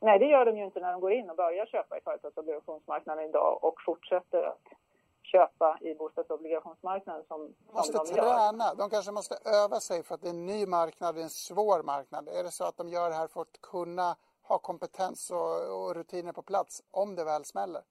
Nej, 0.00 0.18
det 0.18 0.26
gör 0.26 0.46
de 0.46 0.56
ju 0.56 0.64
inte 0.64 0.80
när 0.80 0.92
de 0.92 1.00
går 1.00 1.12
in 1.12 1.30
och 1.30 1.36
börjar 1.36 1.66
köpa 1.66 1.98
i 1.98 2.00
företagsobligationsmarknaden 2.00 3.24
idag 3.28 3.64
och 3.64 3.74
fortsätter 3.86 4.42
att 4.42 4.62
köpa 5.22 5.78
i 5.80 5.94
bostadsobligationsmarknaden 5.94 7.24
som, 7.28 7.54
måste 7.72 7.96
som 7.96 8.06
de 8.06 8.12
träna. 8.12 8.64
Gör. 8.64 8.74
De 8.74 8.90
kanske 8.90 9.12
måste 9.12 9.36
öva 9.64 9.80
sig 9.80 10.02
för 10.02 10.14
att 10.14 10.20
det 10.20 10.28
är 10.28 10.30
en 10.30 10.46
ny 10.46 10.66
marknad, 10.66 11.14
det 11.14 11.20
är 11.20 11.24
en 11.24 11.30
svår 11.30 11.82
marknad. 11.82 12.28
Är 12.28 12.42
det 12.44 12.50
så 12.50 12.64
att 12.64 12.76
de 12.76 12.88
gör 12.88 13.10
det 13.10 13.16
här 13.16 13.28
för 13.28 13.40
att 13.40 13.60
kunna 13.60 14.16
ha 14.42 14.58
kompetens 14.58 15.30
och, 15.30 15.84
och 15.86 15.94
rutiner 15.94 16.32
på 16.32 16.42
plats 16.42 16.82
om 16.90 17.14
det 17.14 17.24
väl 17.24 17.44
smäller? 17.44 17.82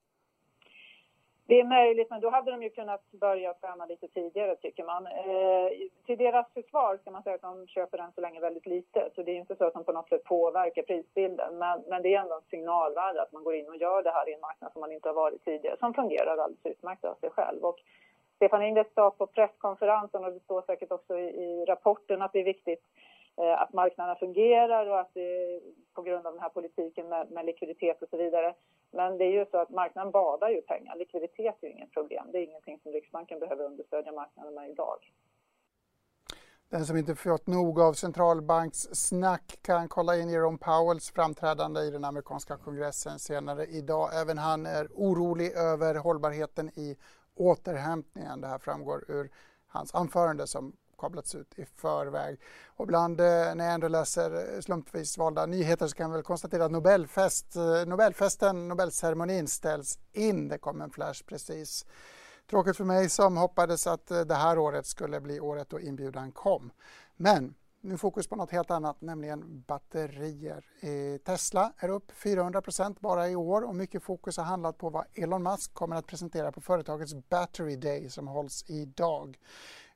Det 1.46 1.60
är 1.60 1.64
möjligt, 1.64 2.10
men 2.10 2.22
då 2.22 2.30
hade 2.30 2.52
de 2.52 2.64
ju 2.64 2.70
kunnat 2.70 3.12
börja 3.12 3.54
träna 3.54 3.86
lite 3.86 4.08
tidigare 4.08 4.56
tycker 4.56 4.84
man. 4.84 5.08
Eh, 5.08 5.70
till 6.06 6.18
deras 6.18 6.54
försvar 6.54 6.98
ska 6.98 7.12
man 7.12 7.24
säga 7.24 7.36
att 7.36 7.42
de 7.42 7.68
köper 7.68 7.98
än 7.98 8.12
så 8.12 8.22
länge 8.22 8.40
väldigt 8.40 8.66
lite, 8.66 9.10
så 9.16 9.24
det 9.24 9.32
är 9.32 9.36
inte 9.36 9.56
så 9.56 9.66
att 9.66 9.74
de 9.74 9.84
på 9.84 9.92
något 9.92 10.10
sätt 10.10 10.24
påverkar 10.24 10.82
prisbilden. 10.82 11.58
Men, 11.58 11.84
men 11.88 12.02
det 12.02 12.16
är 12.16 12.22
ändå 12.22 12.36
en 12.36 12.50
signalvärde 12.50 13.22
att 13.22 13.32
man 13.32 13.44
går 13.44 13.56
in 13.56 13.70
och 13.70 13.78
gör 13.78 14.04
det 14.04 14.12
här 14.12 14.30
i 14.30 14.34
en 14.34 14.40
marknad 14.40 14.72
som 14.72 14.82
man 14.82 14.92
inte 14.92 15.10
har 15.10 15.14
varit 15.14 15.46
tidigare, 15.46 15.78
som 15.80 15.94
fungerar 15.94 16.38
alldeles 16.38 16.66
utmärkt 16.66 17.06
av 17.06 17.16
sig 17.16 17.30
själv. 17.30 17.64
Och 17.64 17.80
Stefan 18.36 18.64
Ingves 18.64 18.94
sa 18.94 19.12
på 19.12 19.28
presskonferensen, 19.28 20.26
och 20.26 20.32
det 20.32 20.40
står 20.40 20.62
säkert 20.62 20.92
också 20.92 21.20
i, 21.20 21.24
i 21.24 21.66
rapporten, 21.66 22.22
att 22.22 22.34
det 22.34 22.40
är 22.40 22.44
viktigt 22.44 22.84
Eh, 23.38 23.62
att 23.62 23.74
marknaderna 23.74 24.16
fungerar 24.16 24.88
och 24.88 25.00
att 25.00 25.14
det 25.14 25.60
på 25.94 26.02
grund 26.02 26.28
av 26.28 26.34
den 26.34 26.42
här 26.42 26.50
politiken 26.50 27.10
med, 27.10 27.32
med 27.32 27.46
likviditet 27.46 28.02
och 28.02 28.10
så 28.10 28.18
vidare 28.18 28.54
men 28.94 29.18
det 29.18 29.24
är 29.24 29.32
ju 29.32 29.46
så 29.52 29.58
att 29.58 29.70
marknaden 29.70 30.12
badar 30.12 30.50
ju 30.50 30.62
pengar. 30.62 30.96
Likviditet 30.96 31.56
är 31.62 31.68
ju 31.68 31.74
inget 31.74 31.92
problem. 31.92 32.32
Det 32.32 32.38
är 32.38 32.44
ingenting 32.44 32.80
som 32.84 32.92
Riksbanken 32.92 33.40
behöver 33.40 33.66
understödja 33.66 34.12
marknaden 34.12 34.54
med 34.54 34.70
idag. 34.70 34.98
Den 36.70 36.86
som 36.86 36.98
inte 36.98 37.16
fått 37.16 37.48
nog 37.48 37.80
av 37.80 37.94
centralbankssnack 37.94 39.60
kan 39.62 39.88
kolla 39.88 40.18
in 40.18 40.30
Jerome 40.30 40.58
Powells 40.58 41.12
framträdande 41.12 41.82
i 41.82 41.92
den 41.92 42.06
amerikanska 42.06 42.58
kongressen 42.58 43.20
senare 43.20 43.66
idag. 43.66 44.10
Även 44.22 44.38
han 44.38 44.66
är 44.66 44.88
orolig 44.94 45.52
över 45.52 45.96
hållbarheten 45.96 46.70
i 46.70 46.98
återhämtningen. 47.36 48.42
Det 48.42 48.48
här 48.48 48.60
framgår 48.60 49.12
ur 49.12 49.32
hans 49.68 49.96
anförande 49.96 50.48
som 50.48 50.76
kablats 51.04 51.36
ut 51.36 51.60
i 51.60 51.66
förväg. 51.66 52.40
Och 52.68 52.88
bland, 52.88 53.20
eh, 53.20 53.26
när 53.56 53.66
jag 53.66 53.74
ändå 53.74 53.88
läser 53.88 54.56
eh, 54.56 54.62
slumpvis 54.62 55.18
valda 55.18 55.46
nyheter 55.46 55.88
så 55.88 55.96
kan 55.96 56.10
jag 56.10 56.14
väl 56.14 56.24
konstatera 56.24 56.66
att 56.66 56.72
Nobelfest, 56.72 57.56
eh, 57.56 57.86
Nobelfesten, 57.86 58.68
Nobelceremonin 58.68 59.48
ställs 59.48 60.00
in. 60.14 60.48
Det 60.48 60.58
kom 60.58 60.82
en 60.82 60.92
flash 60.92 61.24
precis. 61.26 61.86
Tråkigt 62.50 62.78
för 62.78 62.84
mig 62.84 63.10
som 63.10 63.38
hoppades 63.38 63.88
att 63.88 64.12
eh, 64.12 64.22
det 64.22 64.36
här 64.36 64.58
året 64.58 64.86
skulle 64.86 65.22
bli 65.22 65.40
året 65.40 65.70
då 65.70 65.80
inbjudan 65.80 66.32
kom. 66.32 66.72
Men 67.16 67.56
nu 67.82 67.98
fokus 67.98 68.28
på 68.28 68.36
något 68.36 68.52
helt 68.52 68.72
annat, 68.72 69.02
nämligen 69.02 69.64
batterier. 69.68 70.66
Eh, 70.80 71.18
Tesla 71.18 71.74
är 71.78 71.90
upp 71.90 72.12
400% 72.12 72.96
bara 73.00 73.30
i 73.30 73.36
år 73.36 73.62
och 73.62 73.76
mycket 73.76 74.04
fokus 74.04 74.38
har 74.38 74.44
handlat 74.44 74.78
på 74.78 74.90
vad 74.90 75.06
Elon 75.14 75.44
Musk 75.44 75.74
kommer 75.74 75.96
att 75.96 76.08
presentera 76.08 76.52
på 76.52 76.62
företagets 76.62 77.14
Battery 77.30 77.76
Day 77.76 78.10
som 78.10 78.28
hålls 78.28 78.66
idag. 78.68 79.38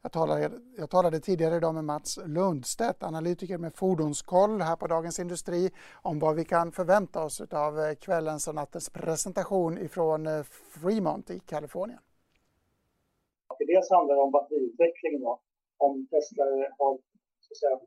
Jag 0.08 0.14
talade, 0.14 0.52
jag 0.78 0.90
talade 0.90 1.20
tidigare 1.20 1.56
idag 1.56 1.74
med 1.76 1.84
Mats 1.84 2.20
Lundstedt, 2.26 3.04
analytiker 3.04 3.58
med 3.58 3.74
Fordonskoll 3.76 4.62
här 4.62 4.76
på 4.76 4.88
Dagens 4.88 5.20
Industri 5.20 5.70
om 6.10 6.20
vad 6.20 6.36
vi 6.36 6.46
kan 6.46 6.72
förvänta 6.72 7.24
oss 7.26 7.42
av 7.42 7.80
eh, 7.80 7.96
kvällens 8.06 8.48
och 8.48 8.56
nattens 8.56 8.90
presentation 8.90 9.78
ifrån 9.78 10.28
eh, 10.28 10.44
Fremont 10.82 11.30
i 11.30 11.40
Kalifornien. 11.40 12.00
Dels 13.72 13.90
handlar 13.90 14.16
det 14.16 14.22
om 14.22 14.32
batteriutvecklingen, 14.32 15.22
då. 15.22 15.40
om 15.78 16.08
Tesla 16.12 16.46
har 16.80 16.94
så 17.46 17.52
att 17.54 17.58
säga, 17.58 17.78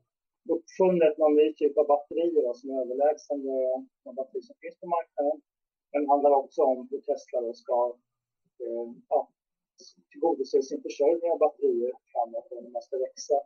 uppfunnit 0.55 1.19
någon 1.19 1.35
ny 1.41 1.55
typ 1.55 1.79
av 1.79 1.87
batterier 1.87 2.43
då, 2.47 2.55
som 2.55 2.71
är 2.71 2.81
överlägsen 2.85 3.39
eh, 3.55 3.77
de 4.05 4.15
batterier 4.15 4.43
som 4.43 4.57
finns 4.63 4.77
på 4.81 4.87
marknaden. 4.97 5.37
Men 5.91 6.03
det 6.03 6.09
handlar 6.13 6.31
också 6.43 6.63
om 6.63 6.89
hur 6.91 7.01
Tesla 7.01 7.41
då 7.41 7.53
ska 7.53 7.77
eh, 8.65 8.89
ja, 9.09 9.29
tillgodose 10.11 10.59
sin 10.69 10.83
försörjning 10.87 11.29
av 11.35 11.39
batterier 11.45 11.93
framåt 12.13 12.49
och 12.53 12.63
när 12.65 12.73
man 12.77 12.85
ska 12.87 12.97
växa. 13.07 13.37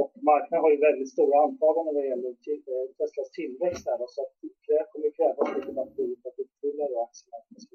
Och 0.00 0.12
marknaden 0.30 0.62
har 0.64 0.70
ju 0.74 0.80
väldigt 0.88 1.12
stora 1.16 1.36
antaganden 1.46 1.94
vad 1.98 2.06
gäller 2.10 2.32
eh, 2.72 2.86
Teslas 2.96 3.30
tillväxt 3.38 3.84
där, 3.84 3.98
så 4.14 4.20
att 4.24 4.34
det 4.68 4.80
kommer 4.90 5.10
krävas 5.18 5.48
lite 5.56 5.72
batterier 5.80 6.16
för 6.22 6.28
att 6.30 6.38
uppfylla 6.44 6.84
aktiemarknadens 7.06 7.66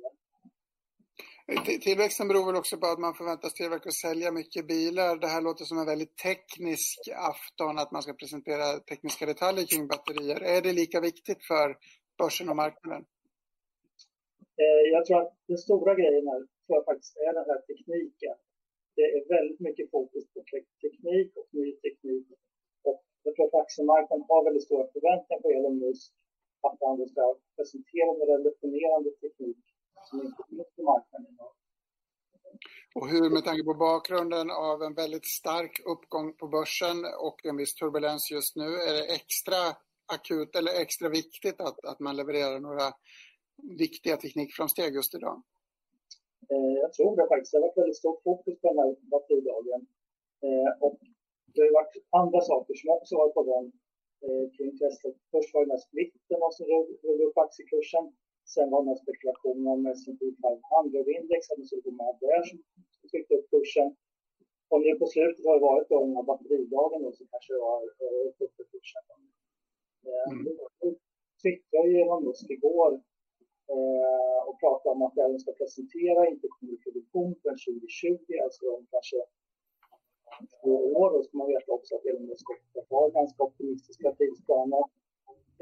Tillväxten 1.81 2.27
beror 2.27 2.45
väl 2.45 2.55
också 2.55 2.77
på 2.77 2.87
att 2.87 2.99
man 2.99 3.13
förväntas 3.13 3.53
tillverka 3.53 3.89
och 3.89 3.95
sälja 3.95 4.31
mycket 4.31 4.67
bilar. 4.67 5.17
Det 5.17 5.27
här 5.27 5.41
låter 5.41 5.65
som 5.65 5.77
en 5.77 5.85
väldigt 5.85 6.17
teknisk 6.17 6.99
afton, 7.31 7.79
att 7.79 7.91
man 7.91 8.01
ska 8.01 8.13
presentera 8.13 8.79
tekniska 8.79 9.25
detaljer 9.25 9.65
kring 9.65 9.87
batterier. 9.87 10.41
Är 10.43 10.61
det 10.61 10.73
lika 10.73 11.01
viktigt 11.01 11.43
för 11.43 11.77
börsen 12.17 12.49
och 12.49 12.55
marknaden? 12.55 13.05
Eh, 14.61 14.91
jag 14.93 15.05
tror 15.05 15.21
att 15.21 15.33
den 15.47 15.57
stora 15.57 15.95
grejen 15.95 16.27
här 16.27 16.41
tror 16.65 16.77
jag 16.79 16.85
faktiskt 16.85 17.17
är 17.17 17.33
den 17.39 17.49
här 17.49 17.61
tekniken. 17.69 18.35
Det 18.95 19.05
är 19.15 19.29
väldigt 19.35 19.59
mycket 19.59 19.91
fokus 19.91 20.23
på 20.33 20.39
teknik 20.83 21.29
och 21.39 21.47
ny 21.59 21.67
teknik. 21.85 22.25
Och 22.89 23.03
jag 23.23 23.35
tror 23.35 23.45
att 23.47 23.61
aktiemarknaden 23.63 24.25
har 24.29 24.43
väldigt 24.43 24.63
stora 24.63 24.87
förväntningar 24.93 25.41
på 25.41 25.49
Elon 25.49 25.79
Musk 25.79 26.13
att 26.67 26.77
han 26.81 27.07
ska 27.07 27.35
presentera 27.55 28.09
en 28.13 28.27
revolutionerande 28.31 29.11
teknik 29.11 29.57
som 30.09 30.21
inte 30.25 30.43
finns 30.49 30.69
på 30.75 30.83
marknaden 30.83 31.27
idag. 31.33 31.53
Och 32.95 33.07
hur, 33.09 33.29
med 33.29 33.43
tanke 33.43 33.63
på 33.63 33.73
bakgrunden 33.73 34.51
av 34.51 34.83
en 34.83 34.93
väldigt 34.93 35.25
stark 35.25 35.81
uppgång 35.85 36.33
på 36.33 36.47
börsen 36.47 36.97
och 37.19 37.45
en 37.45 37.57
viss 37.57 37.75
turbulens 37.75 38.31
just 38.31 38.55
nu, 38.55 38.65
är 38.87 38.93
det 38.93 39.13
extra 39.15 39.57
akut 40.13 40.55
eller 40.55 40.81
extra 40.81 41.09
viktigt 41.09 41.61
att, 41.61 41.85
att 41.85 41.99
man 41.99 42.15
levererar 42.15 42.59
några 42.59 42.93
viktiga 43.77 44.17
teknikframsteg 44.17 44.93
just 44.95 45.15
idag? 45.15 45.43
Eh, 46.51 46.75
jag 46.83 46.91
tror 46.93 47.11
det 47.17 47.27
faktiskt. 47.33 47.51
Det 47.51 47.57
har 47.57 47.67
varit 47.67 47.81
väldigt 47.81 48.03
stort 48.03 48.21
fokus 48.23 48.55
på 48.61 48.67
den 48.69 48.79
här 48.81 48.89
batteridagen. 49.13 49.81
Eh, 50.45 50.71
och 50.85 50.99
det 51.53 51.61
har 51.61 51.73
varit 51.79 51.95
andra 52.21 52.41
saker 52.51 52.73
som 52.79 52.89
också 52.97 53.13
varit 53.21 53.37
på 53.39 53.43
gång 53.51 53.67
eh, 54.25 54.45
kring 54.55 54.71
Tesla. 54.79 55.09
Först 55.33 55.49
var 55.53 55.59
det 55.61 55.65
den 55.65 55.75
här 55.77 55.85
splitten 55.87 56.39
som 56.57 56.65
rullade 57.03 57.23
upp 57.27 57.37
aktiekursen. 57.45 58.05
Sen 58.53 58.69
var 58.71 58.79
det 58.79 58.83
den 58.83 58.93
här 58.93 59.03
spekulationen 59.05 59.67
om 59.73 59.85
S&P 59.85 60.21
500-index, 60.43 61.41
att 61.49 61.59
man 61.59 61.67
skulle 61.67 61.87
gå 61.87 61.93
med 62.01 62.15
där 62.25 62.41
som 62.49 62.57
tryckte 63.11 63.33
upp 63.37 63.47
kursen. 63.55 63.87
Och 64.71 64.81
nu 64.81 64.91
på 65.01 65.07
slutet 65.13 65.45
har 65.45 65.55
det 65.57 65.67
varit 65.71 65.89
då 65.89 65.99
den 65.99 66.15
här 66.17 66.27
batteridagen 66.31 66.99
då, 67.03 67.11
som 67.11 67.27
kanske 67.33 67.53
har 67.67 67.81
upp 68.27 68.41
upp 68.45 68.55
kursen. 68.71 69.03
Mm. 70.31 70.43
Nu 70.81 70.89
twittrade 71.41 71.89
ju 71.89 71.97
Elon 72.01 72.23
Musk 72.25 72.49
igår 72.49 72.91
eh, 73.73 74.39
och 74.47 74.59
pratar 74.59 74.89
om 74.91 75.01
att 75.01 75.15
den 75.15 75.39
ska 75.39 75.51
presentera 75.51 76.27
inte 76.27 76.47
produktion 76.83 77.35
förrän 77.41 77.57
2020, 77.57 78.17
alltså 78.43 78.63
om 78.75 78.85
kanske 78.91 79.17
två 80.61 80.75
år. 80.99 81.09
Då 81.13 81.23
ska 81.23 81.37
man 81.37 81.47
veta 81.47 81.71
också 81.71 81.95
att 81.95 82.05
Elon 82.05 82.35
har 82.89 83.09
ganska 83.09 83.43
optimistiska 83.43 84.11
tidsplaner, 84.11 84.83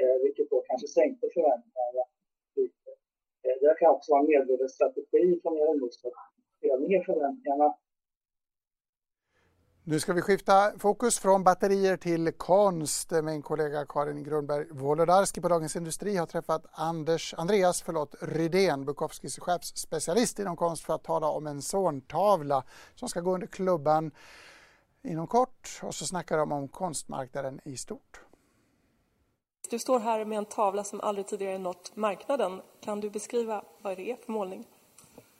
eh, 0.01 0.15
vilket 0.23 0.49
då 0.49 0.63
kanske 0.67 0.87
sänkte 0.87 1.27
förväntningarna 1.33 2.03
lite. 2.55 2.89
Eh, 3.43 3.55
det 3.61 3.75
kan 3.79 3.95
också 3.95 4.11
vara 4.11 4.21
en 4.21 4.27
medveten 4.27 4.69
strategi 4.69 5.39
från 5.41 5.57
Elon 5.57 5.83
att 5.83 5.93
spela 6.57 6.77
ner 6.77 7.03
förväntningarna 7.03 7.67
nu 9.85 9.99
ska 9.99 10.13
vi 10.13 10.21
skifta 10.21 10.71
fokus 10.79 11.19
från 11.19 11.43
batterier 11.43 11.97
till 11.97 12.31
konst. 12.31 13.11
Min 13.23 13.41
kollega 13.41 13.85
Karin 13.85 14.23
Grundberg 14.23 14.65
Wolodarski 14.71 15.41
på 15.41 15.47
Dagens 15.47 15.75
Industri 15.75 16.15
har 16.15 16.25
träffat 16.25 16.65
Anders, 16.71 17.33
Andreas 17.37 17.81
förlåt, 17.81 18.15
Rydén, 18.21 18.85
Bukowskis 18.85 19.39
chefsspecialist 19.39 20.39
inom 20.39 20.55
konst 20.55 20.83
för 20.83 20.93
att 20.93 21.03
tala 21.03 21.27
om 21.27 21.47
en 21.47 21.61
Zorntavla 21.61 22.63
som 22.95 23.09
ska 23.09 23.21
gå 23.21 23.33
under 23.33 23.47
klubban 23.47 24.11
inom 25.03 25.27
kort 25.27 25.79
och 25.81 25.95
så 25.95 26.05
snackar 26.05 26.37
de 26.37 26.51
om 26.51 26.67
konstmarknaden 26.67 27.59
i 27.63 27.77
stort. 27.77 28.21
Du 29.69 29.79
står 29.79 29.99
här 29.99 30.25
med 30.25 30.37
en 30.37 30.45
tavla 30.45 30.83
som 30.83 31.01
aldrig 31.01 31.27
tidigare 31.27 31.57
nått 31.57 31.95
marknaden. 31.95 32.61
Kan 32.81 32.99
du 32.99 33.09
beskriva 33.09 33.63
vad 33.81 33.97
det 33.97 34.11
är 34.11 34.15
för 34.15 34.31
målning? 34.31 34.67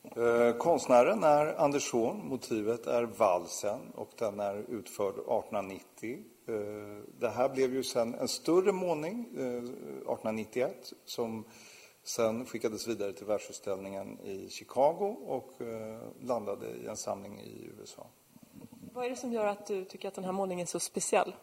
Eh, 0.03 0.57
konstnären 0.57 1.23
är 1.23 1.55
Anders 1.55 1.89
Zorn, 1.91 2.27
motivet 2.27 2.87
är 2.87 3.03
valsen 3.03 3.91
och 3.95 4.09
den 4.17 4.39
är 4.39 4.55
utförd 4.55 5.13
1890. 5.13 6.19
Eh, 6.47 6.55
det 7.19 7.29
här 7.29 7.49
blev 7.49 7.73
ju 7.73 7.83
sen 7.83 8.13
en 8.13 8.27
större 8.27 8.71
målning 8.71 9.25
eh, 9.37 9.57
1891 9.57 10.93
som 11.05 11.45
sen 12.03 12.45
skickades 12.45 12.87
vidare 12.87 13.13
till 13.13 13.25
världsutställningen 13.25 14.19
i 14.19 14.49
Chicago 14.49 15.17
och 15.25 15.61
eh, 15.61 15.99
landade 16.21 16.67
i 16.69 16.87
en 16.87 16.97
samling 16.97 17.39
i 17.39 17.69
USA. 17.79 18.07
Vad 18.93 19.05
är 19.05 19.09
det 19.09 19.15
som 19.15 19.33
gör 19.33 19.45
att 19.45 19.65
du 19.65 19.85
tycker 19.85 20.07
att 20.07 20.15
den 20.15 20.23
här 20.23 20.31
målningen 20.31 20.63
är 20.63 20.67
så 20.67 20.79
speciell? 20.79 21.33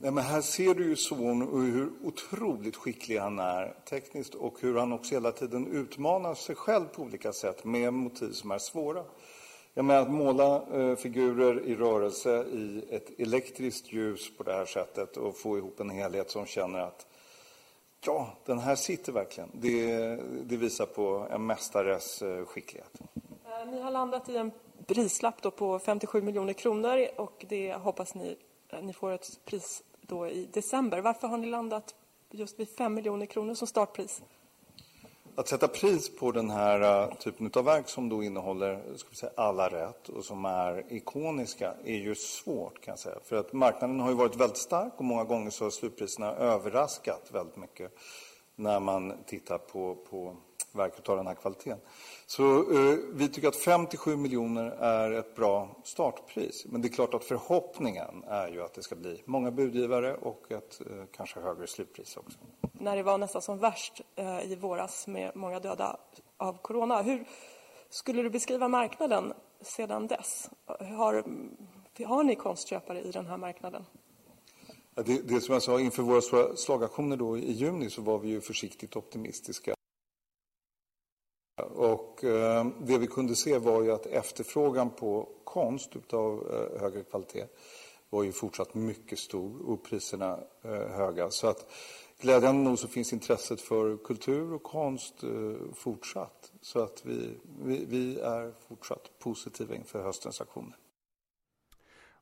Nej, 0.00 0.10
men 0.10 0.24
här 0.24 0.40
ser 0.40 0.74
du 0.74 0.84
ju 0.84 0.96
son 0.96 1.42
och 1.42 1.60
hur 1.60 1.90
otroligt 2.02 2.76
skicklig 2.76 3.18
han 3.18 3.38
är 3.38 3.74
tekniskt 3.88 4.34
och 4.34 4.60
hur 4.60 4.78
han 4.78 4.92
också 4.92 5.14
hela 5.14 5.32
tiden 5.32 5.66
utmanar 5.66 6.34
sig 6.34 6.54
själv 6.54 6.84
på 6.84 7.02
olika 7.02 7.32
sätt 7.32 7.64
med 7.64 7.92
motiv 7.92 8.32
som 8.32 8.50
är 8.50 8.58
svåra. 8.58 9.04
Jag 9.74 9.84
menar 9.84 10.02
att 10.02 10.10
måla 10.10 10.62
eh, 10.72 10.96
figurer 10.96 11.60
i 11.60 11.74
rörelse 11.74 12.44
i 12.44 12.84
ett 12.90 13.20
elektriskt 13.20 13.92
ljus 13.92 14.36
på 14.36 14.42
det 14.42 14.52
här 14.52 14.66
sättet 14.66 15.16
och 15.16 15.36
få 15.36 15.58
ihop 15.58 15.80
en 15.80 15.90
helhet 15.90 16.30
som 16.30 16.46
känner 16.46 16.78
att 16.78 17.06
ja, 18.06 18.32
den 18.44 18.58
här 18.58 18.76
sitter 18.76 19.12
verkligen. 19.12 19.50
Det, 19.52 20.16
det 20.44 20.56
visar 20.56 20.86
på 20.86 21.26
en 21.30 21.46
mästares 21.46 22.22
eh, 22.22 22.44
skicklighet. 22.44 23.00
Eh, 23.44 23.70
ni 23.70 23.80
har 23.80 23.90
landat 23.90 24.28
i 24.28 24.36
en 24.36 24.50
prislapp 24.86 25.56
på 25.56 25.78
57 25.78 26.22
miljoner 26.22 26.52
kronor 26.52 27.06
och 27.16 27.44
det 27.48 27.74
hoppas 27.74 28.14
ni, 28.14 28.36
eh, 28.68 28.82
ni 28.82 28.92
får 28.92 29.12
ett 29.12 29.40
pris 29.44 29.82
då 30.08 30.28
i 30.28 30.48
december. 30.52 31.00
Varför 31.00 31.28
har 31.28 31.38
ni 31.38 31.46
landat 31.46 31.94
just 32.30 32.60
vid 32.60 32.68
5 32.68 32.94
miljoner 32.94 33.26
kronor 33.26 33.54
som 33.54 33.66
startpris? 33.66 34.22
Att 35.34 35.48
sätta 35.48 35.68
pris 35.68 36.16
på 36.16 36.32
den 36.32 36.50
här 36.50 37.02
äh, 37.02 37.14
typen 37.14 37.50
av 37.54 37.64
verk 37.64 37.88
som 37.88 38.08
då 38.08 38.22
innehåller 38.22 38.82
ska 38.96 39.08
vi 39.10 39.16
säga, 39.16 39.32
alla 39.36 39.68
rätt 39.68 40.08
och 40.08 40.24
som 40.24 40.44
är 40.44 40.92
ikoniska 40.92 41.74
är 41.84 41.96
ju 41.96 42.14
svårt 42.14 42.80
kan 42.80 42.92
jag 42.92 42.98
säga. 42.98 43.16
För 43.24 43.36
att 43.36 43.52
marknaden 43.52 44.00
har 44.00 44.08
ju 44.08 44.14
varit 44.14 44.36
väldigt 44.36 44.58
stark 44.58 44.92
och 44.96 45.04
många 45.04 45.24
gånger 45.24 45.50
så 45.50 45.64
har 45.64 45.70
slutpriserna 45.70 46.32
överraskat 46.32 47.30
väldigt 47.32 47.56
mycket 47.56 47.92
när 48.58 48.80
man 48.80 49.24
tittar 49.26 49.58
på, 49.58 49.94
på 50.10 50.36
verk 50.72 51.08
av 51.08 51.16
den 51.16 51.26
här 51.26 51.34
kvaliteten. 51.34 51.78
Så 52.26 52.58
eh, 52.58 52.98
vi 53.12 53.28
tycker 53.28 53.48
att 53.48 53.56
57 53.56 54.16
miljoner 54.16 54.70
är 54.70 55.10
ett 55.10 55.36
bra 55.36 55.68
startpris. 55.84 56.66
Men 56.68 56.82
det 56.82 56.88
är 56.88 56.92
klart 56.92 57.14
att 57.14 57.24
förhoppningen 57.24 58.24
är 58.28 58.48
ju 58.48 58.62
att 58.62 58.74
det 58.74 58.82
ska 58.82 58.96
bli 58.96 59.22
många 59.24 59.50
budgivare 59.50 60.14
och 60.14 60.52
ett 60.52 60.80
eh, 60.80 61.04
kanske 61.12 61.40
högre 61.40 61.66
slutpris 61.66 62.16
också. 62.16 62.38
När 62.72 62.96
det 62.96 63.02
var 63.02 63.18
nästan 63.18 63.42
som 63.42 63.58
värst 63.58 64.00
eh, 64.16 64.52
i 64.52 64.56
våras 64.56 65.06
med 65.06 65.36
många 65.36 65.60
döda 65.60 65.96
av 66.36 66.58
corona. 66.62 67.02
Hur 67.02 67.24
skulle 67.90 68.22
du 68.22 68.30
beskriva 68.30 68.68
marknaden 68.68 69.32
sedan 69.60 70.06
dess? 70.06 70.50
Har, 70.66 71.24
har 72.04 72.24
ni 72.24 72.34
konstköpare 72.34 73.00
i 73.00 73.10
den 73.10 73.26
här 73.26 73.36
marknaden? 73.36 73.84
Det, 75.06 75.28
det 75.28 75.40
som 75.40 75.52
jag 75.52 75.62
sa, 75.62 75.80
inför 75.80 76.02
våra 76.02 76.56
slagaktioner 76.56 77.16
då 77.16 77.38
i 77.38 77.52
juni 77.52 77.90
så 77.90 78.02
var 78.02 78.18
vi 78.18 78.28
ju 78.28 78.40
försiktigt 78.40 78.96
optimistiska. 78.96 79.74
Och 81.74 82.24
eh, 82.24 82.66
det 82.80 82.98
vi 82.98 83.06
kunde 83.06 83.36
se 83.36 83.58
var 83.58 83.82
ju 83.82 83.92
att 83.92 84.06
efterfrågan 84.06 84.90
på 84.90 85.28
konst 85.44 85.90
av 86.12 86.50
eh, 86.52 86.80
högre 86.80 87.04
kvalitet 87.04 87.46
var 88.10 88.22
ju 88.22 88.32
fortsatt 88.32 88.74
mycket 88.74 89.18
stor 89.18 89.70
och 89.70 89.84
priserna 89.84 90.40
eh, 90.62 90.70
höga. 90.70 91.30
Så 91.30 91.46
att 91.46 91.66
glädjande 92.20 92.62
nog 92.62 92.78
så 92.78 92.88
finns 92.88 93.12
intresset 93.12 93.60
för 93.60 93.96
kultur 93.96 94.52
och 94.52 94.62
konst 94.62 95.22
eh, 95.22 95.72
fortsatt. 95.74 96.52
Så 96.60 96.80
att 96.80 97.06
vi, 97.06 97.30
vi, 97.62 97.84
vi 97.84 98.18
är 98.18 98.54
fortsatt 98.68 99.18
positiva 99.18 99.74
inför 99.74 100.02
höstens 100.02 100.40
aktioner. 100.40 100.76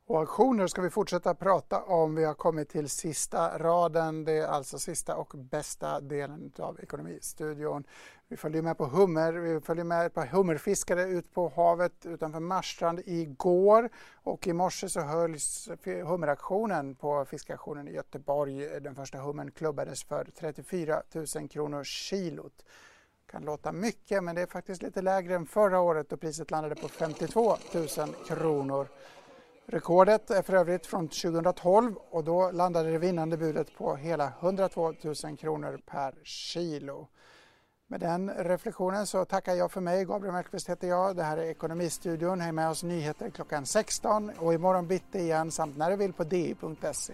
Och 0.09 0.19
auktioner 0.19 0.67
ska 0.67 0.83
vi 0.83 0.91
fortsätta 0.91 1.35
prata 1.35 1.83
om. 1.83 2.15
Vi 2.15 2.25
har 2.25 2.35
kommit 2.35 2.69
till 2.69 2.89
sista 2.89 3.59
raden. 3.59 4.25
Det 4.25 4.33
är 4.33 4.47
alltså 4.47 4.79
sista 4.79 5.17
och 5.17 5.33
bästa 5.37 6.01
delen 6.01 6.53
av 6.59 6.81
Ekonomistudion. 6.81 7.85
Vi 8.29 8.37
följer 8.37 8.63
med 8.63 8.79
på 8.79 8.87
hummer. 8.87 9.33
Vi 9.33 9.61
följer 9.61 9.85
med 9.85 10.15
på 10.15 10.21
hummerfiskare 10.21 11.03
ut 11.03 11.35
på 11.35 11.53
havet 11.57 12.07
utanför 12.07 12.41
Marstrand 12.41 13.01
igår. 13.05 13.89
Och 14.15 14.47
i 14.47 14.53
morse 14.53 14.89
så 14.89 15.01
hölls 15.01 15.69
hummeraktionen 15.85 16.95
på 16.95 17.25
fiskaktionen 17.25 17.89
i 17.89 17.93
Göteborg. 17.93 18.81
Den 18.81 18.95
första 18.95 19.19
hummern 19.19 19.51
klubbades 19.51 20.05
för 20.05 20.29
34 20.39 21.03
000 21.37 21.49
kronor 21.49 21.85
kilot 21.85 22.65
kan 23.31 23.43
låta 23.43 23.73
mycket 23.73 24.25
men 24.25 24.35
det 24.35 24.43
är 24.43 24.47
faktiskt 24.47 24.83
lite 24.83 25.03
lägre 25.03 25.35
än 25.35 25.47
förra 25.47 25.81
året 25.81 26.09
då 26.09 26.17
priset 26.17 26.51
landade 26.51 26.75
på 26.75 26.89
52 26.89 27.57
000 27.75 27.89
kronor. 28.29 28.89
Rekordet 29.69 30.31
är 30.31 30.43
för 30.43 30.55
övrigt 30.55 30.87
från 30.87 31.09
2012 31.09 31.97
och 32.11 32.25
då 32.25 32.51
landade 32.51 32.91
det 32.91 32.99
vinnande 32.99 33.37
budet 33.37 33.77
på 33.77 33.97
hela 33.97 34.33
102 34.41 34.95
000 35.25 35.37
kronor 35.37 35.81
per 35.87 36.15
kilo. 36.23 37.09
Med 37.87 38.01
den 38.01 38.31
reflektionen 38.31 39.07
så 39.07 39.25
tackar 39.25 39.55
jag 39.55 39.73
för 39.73 39.81
mig. 39.81 40.05
Gabriel 40.05 40.35
Mellqvist 40.35 40.69
heter 40.69 40.89
jag. 40.89 41.17
Det 41.17 41.23
här 41.23 41.37
är 41.37 41.43
Ekonomistudion. 41.43 42.41
Häng 42.41 42.55
med 42.55 42.71
oss 42.71 42.83
nyheter 42.83 43.31
klockan 43.31 43.67
16 43.67 44.31
och 44.39 44.55
imorgon 44.55 44.87
bitti 44.87 45.19
igen 45.19 45.51
samt 45.51 45.77
när 45.77 45.91
du 45.91 45.97
vill 45.97 46.13
på 46.13 46.25
di.se. 46.25 47.13